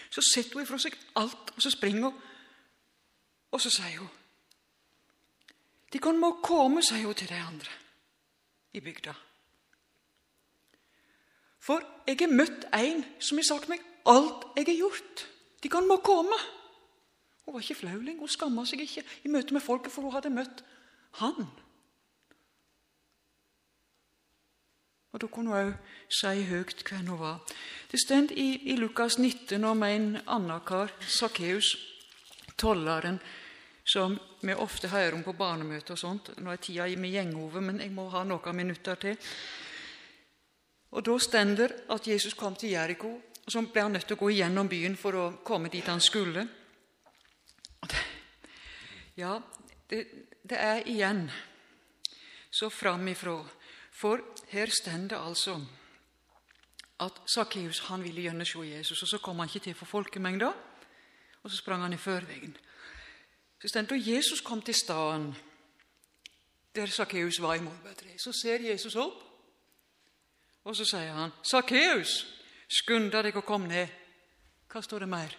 så 0.10 0.22
setter 0.22 0.54
hun 0.58 0.64
ifra 0.64 0.80
seg 0.82 0.96
alt, 1.16 1.52
og 1.56 1.62
så 1.62 1.72
springer 1.72 2.10
hun. 2.10 2.24
Og 3.52 3.62
så 3.62 3.72
sier 3.72 4.00
hun 4.00 4.10
De 5.94 6.00
kan 6.04 6.18
må 6.20 6.34
komme, 6.44 6.84
sier 6.84 7.06
hun 7.06 7.16
til 7.16 7.30
de 7.30 7.40
andre 7.40 7.72
i 8.74 8.82
bygda. 8.84 9.14
For 11.64 11.84
jeg 12.08 12.20
har 12.20 12.32
møtt 12.32 12.68
en 12.76 13.06
som 13.24 13.40
har 13.40 13.48
sagt 13.48 13.70
meg 13.72 13.84
alt 14.08 14.46
jeg 14.56 14.68
har 14.68 14.80
gjort. 14.82 15.24
De 15.64 15.72
kan 15.72 15.88
må 15.88 15.98
komme. 16.04 16.36
Hun 17.46 17.56
var 17.56 17.64
ikke 17.64 17.80
flau 17.82 18.00
lenger. 18.00 18.20
Hun 18.20 18.32
skamma 18.32 18.66
seg 18.68 18.84
ikke 18.84 19.04
i 19.24 19.32
møte 19.32 19.56
med 19.56 19.64
folket, 19.64 19.92
for 19.92 20.04
hun 20.04 20.16
hadde 20.16 20.32
møtt 20.36 20.64
han. 21.22 21.48
Og 25.18 25.22
Da 25.22 25.28
kunne 25.34 25.50
hun 25.50 25.58
òg 25.58 25.94
si 26.14 26.44
høyt 26.46 26.84
hvem 26.86 27.08
hun 27.10 27.18
var. 27.18 27.40
Det 27.90 27.98
står 27.98 28.36
i, 28.38 28.70
i, 28.70 28.76
Lukas 28.78 29.16
19 29.18 29.64
om 29.66 29.82
en 29.84 30.20
annen 30.28 30.62
kar, 30.62 30.94
Sakkeus, 31.02 31.72
tolleren, 32.54 33.18
som 33.82 34.14
vi 34.44 34.54
ofte 34.54 34.92
hører 34.92 35.18
om 35.18 35.24
på 35.26 35.34
barnemøter 35.34 35.96
og 35.96 35.98
sånt. 35.98 36.30
Nå 36.38 36.54
er 36.54 36.62
tida 36.62 36.86
mi 37.02 37.16
går 37.16 37.34
over, 37.34 37.66
men 37.66 37.82
jeg 37.82 37.96
må 37.98 38.06
ha 38.14 38.24
noen 38.24 38.56
minutter 38.56 38.96
til. 39.02 39.18
Og 40.92 41.04
Da 41.04 41.18
står 41.18 41.56
det 41.56 41.72
at 41.90 42.08
Jesus 42.08 42.38
kom 42.38 42.56
til 42.56 42.78
Jeriko, 42.78 43.10
og 43.46 43.52
så 43.52 43.66
ble 43.66 43.82
han 43.82 43.98
nødt 43.98 44.06
til 44.06 44.20
å 44.20 44.22
gå 44.22 44.30
igjennom 44.30 44.70
byen 44.70 44.96
for 44.96 45.16
å 45.16 45.28
komme 45.44 45.74
dit 45.74 45.88
han 45.88 46.00
skulle. 46.00 46.46
Ja, 49.18 49.42
det, 49.90 50.06
det 50.44 50.62
er 50.62 50.86
igjen 50.86 51.32
så 52.52 52.70
framifrå. 52.70 53.57
For 53.98 54.22
her 54.48 54.70
står 54.70 55.18
altså 55.18 55.62
at 57.00 57.22
Sakkeus 57.26 57.82
ville 58.02 58.22
gjerne 58.22 58.46
se 58.46 58.60
Jesus, 58.60 59.02
og 59.02 59.08
så 59.08 59.18
kom 59.18 59.40
han 59.40 59.50
ikke 59.50 59.64
til 59.64 59.76
for 59.76 59.86
folkemengda, 59.86 60.52
og 61.44 61.52
så 61.52 61.58
sprang 61.58 61.82
han 61.82 61.94
i 61.94 61.98
førveien. 61.98 62.58
Så 63.62 63.68
står 63.68 63.82
det 63.82 64.08
Jesus 64.08 64.42
kom 64.42 64.62
til 64.62 64.76
staden 64.76 65.36
der 66.76 66.86
Sakkeus 66.86 67.42
var 67.42 67.56
i 67.56 67.62
morbærtreet, 67.62 68.22
så 68.22 68.32
ser 68.32 68.62
Jesus 68.72 68.96
opp 68.96 69.28
og 70.68 70.76
så 70.76 70.86
sier 70.86 71.14
han, 71.16 71.32
'Sakkeus, 71.44 72.28
skynd 72.68 73.12
deg 73.12 73.38
å 73.40 73.42
komme 73.42 73.68
ned.' 73.68 73.88
Hva 74.68 74.82
står 74.84 75.00
det 75.00 75.10
mer? 75.10 75.36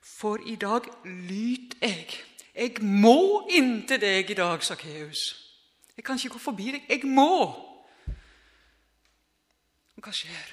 For 0.00 0.40
i 0.48 0.56
dag 0.56 0.88
lyt 1.04 1.76
jeg. 1.82 2.08
Jeg 2.54 2.80
må 2.80 3.48
inn 3.52 3.86
til 3.86 4.00
deg 4.00 4.30
i 4.30 4.34
dag, 4.34 4.64
Sakkeus. 4.64 5.20
Jeg 5.96 6.04
kan 6.04 6.16
ikke 6.16 6.32
gå 6.32 6.38
forbi 6.38 6.72
deg. 6.72 6.88
Jeg 6.88 7.04
må. 7.04 7.71
Hva 10.02 10.12
skjer? 10.12 10.52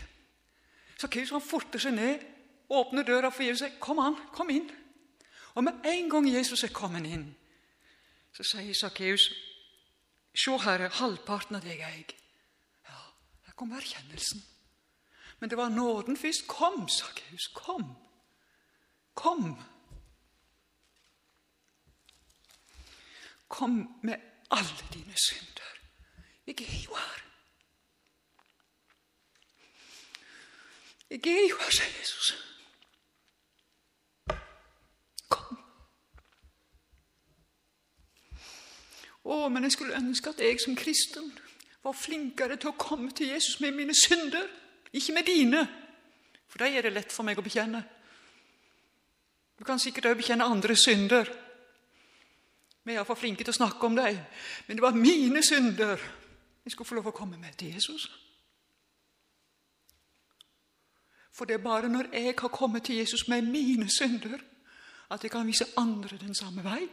Sakkeus 0.99 1.31
forter 1.45 1.79
seg 1.79 1.95
ned, 1.95 2.23
åpner 2.69 3.03
døra 3.03 3.29
for 3.29 3.43
Jesus 3.43 3.61
og 3.61 3.69
sier, 3.69 3.79
'Kom 3.79 3.99
an, 3.99 4.15
kom 4.33 4.49
inn.' 4.49 4.71
Og 5.55 5.63
med 5.63 5.73
en 5.85 6.09
gang 6.09 6.33
Jesus 6.33 6.63
er 6.63 6.73
kommet 6.73 7.05
inn, 7.05 7.35
så 8.33 8.43
sier 8.43 8.73
Sakkeus, 8.73 9.31
'Se, 10.35 10.57
Herre, 10.57 10.89
halvparten 10.89 11.55
av 11.55 11.61
deg 11.61 11.79
er 11.79 11.89
jeg.' 11.89 12.19
kom 13.59 13.71
erkjennelsen. 13.75 14.43
Men 15.39 15.49
det 15.49 15.57
var 15.57 15.69
nåden 15.69 16.17
først. 16.17 16.47
Kom, 16.47 16.87
Sakkeus, 16.87 17.47
kom. 17.53 17.95
Kom. 19.13 19.63
Kom 23.47 23.99
med 24.03 24.15
alle 24.51 24.85
dine 24.93 25.15
synder. 25.17 25.73
Jeg 26.47 26.61
er 26.61 26.83
jo 26.85 26.95
her. 26.95 27.28
Jeg 31.09 31.25
er 31.25 31.47
jo 31.49 31.57
her, 31.57 31.73
sier 31.73 31.93
Jesus. 31.97 32.27
Kom. 35.29 35.57
Å, 39.25 39.39
men 39.49 39.65
jeg 39.65 39.73
skulle 39.73 39.97
ønske 39.97 40.29
at 40.29 40.43
jeg 40.45 40.61
som 40.61 40.77
kristen 40.77 41.31
var 41.81 41.97
flinkere 41.97 42.59
til 42.61 42.69
å 42.73 42.77
komme 42.77 43.09
til 43.15 43.33
Jesus 43.33 43.57
med 43.63 43.73
mine 43.73 43.95
synder, 43.97 44.45
ikke 44.93 45.15
med 45.17 45.25
dine. 45.25 45.65
For 46.49 46.61
de 46.61 46.77
er 46.77 46.85
det 46.85 46.93
lett 46.93 47.13
for 47.13 47.25
meg 47.25 47.41
å 47.41 47.45
bekjenne. 47.45 47.81
Du 49.57 49.65
kan 49.65 49.81
sikkert 49.81 50.11
òg 50.11 50.21
bekjenne 50.21 50.45
andre 50.45 50.77
synder. 50.77 51.29
Vi 52.85 52.93
er 52.93 53.01
iallfall 53.01 53.19
flinke 53.19 53.43
til 53.43 53.53
å 53.53 53.59
snakke 53.59 53.85
om 53.85 53.97
dem. 53.97 54.17
Men 54.67 54.77
det 54.77 54.85
var 54.85 54.97
mine 54.97 55.41
synder 55.45 55.97
jeg 56.63 56.73
skulle 56.73 56.87
få 56.87 56.99
lov 56.99 57.09
å 57.09 57.17
komme 57.17 57.37
med 57.41 57.57
til 57.57 57.73
Jesus. 57.73 58.07
For 61.39 61.45
det 61.45 61.53
er 61.53 61.63
bare 61.63 61.89
når 61.89 62.09
jeg 62.13 62.33
har 62.39 62.47
kommet 62.47 62.83
til 62.83 62.95
Jesus 62.95 63.27
med 63.27 63.41
mine 63.41 63.89
synder, 63.89 64.37
at 65.11 65.23
jeg 65.23 65.31
kan 65.31 65.47
vise 65.47 65.65
andre 65.77 66.17
den 66.17 66.35
samme 66.35 66.63
vei. 66.63 66.89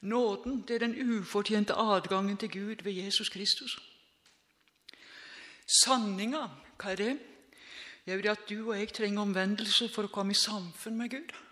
Nåden 0.00 0.60
det 0.68 0.74
er 0.74 0.84
den 0.84 1.18
ufortjente 1.18 1.72
adgangen 1.72 2.36
til 2.36 2.52
Gud 2.52 2.84
ved 2.84 2.92
Jesus 2.92 3.28
Kristus. 3.28 3.80
Sanninga, 5.84 6.46
hva 6.76 6.92
er 6.92 6.96
det? 6.96 7.18
Det 8.04 8.26
er 8.26 8.30
at 8.30 8.48
du 8.48 8.68
og 8.68 8.78
jeg 8.78 8.92
trenger 8.92 9.22
omvendelse 9.22 9.88
for 9.88 10.04
å 10.04 10.12
komme 10.12 10.36
i 10.36 10.44
samfunn 10.44 11.00
med 11.00 11.16
Gud. 11.16 11.47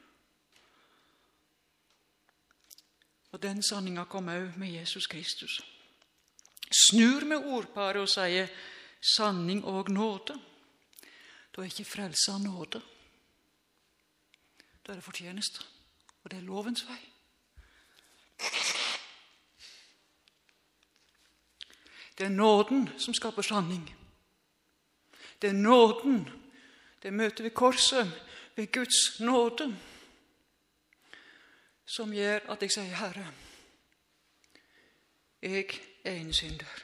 Og 3.37 3.43
den 3.43 3.59
sanninga 3.63 4.07
kom 4.09 4.31
òg 4.33 4.55
med 4.57 4.71
Jesus 4.73 5.07
Kristus. 5.07 5.59
Snur 6.73 7.25
med 7.29 7.45
ordparet 7.45 8.01
og 8.01 8.09
sier 8.09 8.49
'sanning 9.01 9.65
og 9.65 9.91
nåde'. 9.91 10.39
Da 11.53 11.61
er 11.61 11.65
ikke 11.65 11.85
frelsa 11.85 12.39
nåde. 12.39 12.81
Da 14.87 14.93
er 14.93 14.95
det 14.95 15.05
fortjeneste, 15.05 15.65
og 16.25 16.31
det 16.31 16.37
er 16.37 16.43
lovens 16.43 16.89
vei. 16.89 17.13
Det 22.19 22.25
er 22.25 22.29
nåden 22.29 22.89
som 22.99 23.15
skaper 23.15 23.43
sanning. 23.43 23.97
Det 25.43 25.49
er 25.49 25.53
nåden, 25.53 26.31
det 27.03 27.13
møter 27.13 27.43
ved 27.43 27.51
korset, 27.51 28.23
ved 28.57 28.73
Guds 28.73 29.21
nåde, 29.21 29.77
som 31.87 32.13
gjør 32.13 32.51
at 32.51 32.63
jeg 32.63 32.71
sier, 32.71 32.95
'Herre, 32.95 33.33
jeg 35.43 35.81
er 36.05 36.13
en 36.13 36.33
synder'. 36.33 36.83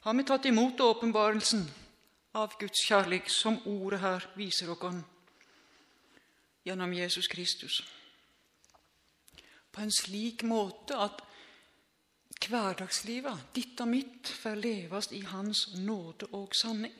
Har 0.00 0.14
vi 0.14 0.22
tatt 0.22 0.44
imot 0.44 0.80
åpenbarelsen 0.80 1.70
av 2.34 2.58
Guds 2.60 2.84
kjærlighet, 2.88 3.30
som 3.30 3.58
ordet 3.66 4.00
her 4.00 4.26
viser 4.36 4.70
oss 4.70 5.02
gjennom 6.64 6.92
Jesus 6.92 7.26
Kristus? 7.26 7.80
På 9.72 9.80
en 9.80 9.92
slik 9.92 10.42
måte 10.42 10.94
at 10.94 11.22
hverdagslivet, 12.48 13.48
ditt 13.54 13.80
og 13.80 13.88
mitt, 13.88 14.28
får 14.28 14.54
leves 14.54 15.10
i 15.12 15.20
Hans 15.20 15.74
nåde 15.74 16.26
og 16.32 16.54
sanning. 16.54 16.94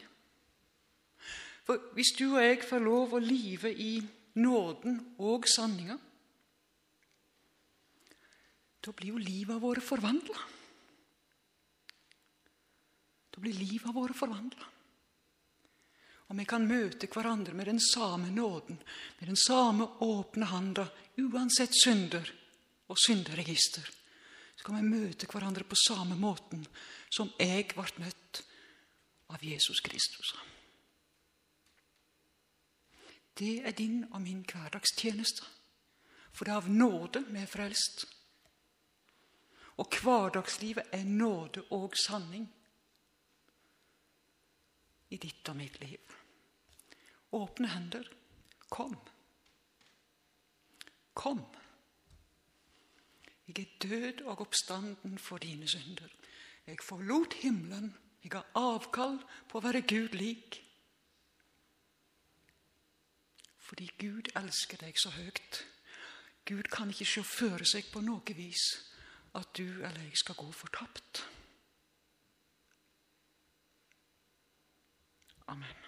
For 1.67 1.93
hvis 1.95 2.15
du 2.19 2.35
og 2.35 2.43
jeg 2.43 2.63
får 2.65 2.79
lov 2.79 3.15
å 3.15 3.23
live 3.23 3.73
i 3.73 4.01
nåden 4.37 5.01
og 5.25 5.49
sanninga, 5.49 5.97
da 8.87 8.93
blir 8.95 9.17
jo 9.17 9.19
livet 9.19 9.59
våre 9.63 9.83
forvandla. 9.83 10.39
Da 13.35 13.43
blir 13.43 13.57
livet 13.59 13.95
våre 13.95 14.15
forvandla. 14.15 14.69
Og 16.27 16.39
vi 16.39 16.47
kan 16.49 16.67
møte 16.67 17.09
hverandre 17.11 17.55
med 17.55 17.69
den 17.71 17.81
samme 17.83 18.31
nåden, 18.35 18.79
med 19.19 19.29
den 19.31 19.39
samme 19.39 19.87
åpne 20.03 20.49
handa, 20.51 20.87
uansett 21.19 21.75
synder 21.75 22.31
og 22.91 22.99
synderegister, 22.99 23.87
så 24.57 24.67
kan 24.67 24.79
vi 24.81 24.89
møte 24.89 25.29
hverandre 25.31 25.67
på 25.69 25.79
samme 25.79 26.17
måten 26.19 26.65
som 27.13 27.31
jeg 27.39 27.69
ble 27.75 27.87
møtt 28.03 28.43
av 29.35 29.43
Jesus 29.43 29.83
Kristus. 29.85 30.35
Det 33.39 33.67
er 33.67 33.77
din 33.77 34.05
og 34.13 34.21
min 34.23 34.45
hverdagstjeneste. 34.49 35.45
For 36.33 36.45
det 36.45 36.53
er 36.53 36.61
av 36.61 36.71
nåde 36.71 37.25
vi 37.29 37.41
er 37.41 37.51
frelst. 37.51 38.07
Og 39.77 39.93
hverdagslivet 40.03 40.93
er 40.93 41.05
nåde 41.05 41.67
og 41.77 41.97
sanning 42.01 42.47
i 45.13 45.19
ditt 45.21 45.49
og 45.49 45.57
mitt 45.57 45.77
liv. 45.81 46.17
Åpne 47.37 47.69
hender. 47.69 48.09
Kom. 48.69 48.97
Kom. 51.15 51.45
Jeg 53.47 53.63
er 53.63 53.89
død 53.89 54.25
og 54.27 54.41
oppstanden 54.41 55.19
for 55.19 55.39
dine 55.39 55.69
synder. 55.69 56.09
Jeg 56.67 56.83
forlot 56.83 57.35
himmelen. 57.43 57.95
Jeg 58.25 58.33
har 58.33 58.49
avkall 58.59 59.21
på 59.49 59.59
å 59.61 59.63
være 59.63 59.85
Gud 59.87 60.17
lik. 60.19 60.66
Fordi 63.67 63.89
Gud 63.99 64.31
elsker 64.39 64.79
deg 64.79 64.99
så 64.99 65.11
høyt. 65.11 65.65
Gud 66.47 66.71
kan 66.71 66.93
ikke 66.93 67.09
se 67.11 67.23
for 67.27 67.65
seg 67.67 67.89
på 67.91 68.05
noe 68.07 68.37
vis 68.39 68.69
at 69.35 69.51
du 69.59 69.67
eller 69.67 70.07
jeg 70.07 70.23
skal 70.23 70.39
gå 70.39 70.47
fortapt. 70.55 71.25
Amen. 75.51 75.86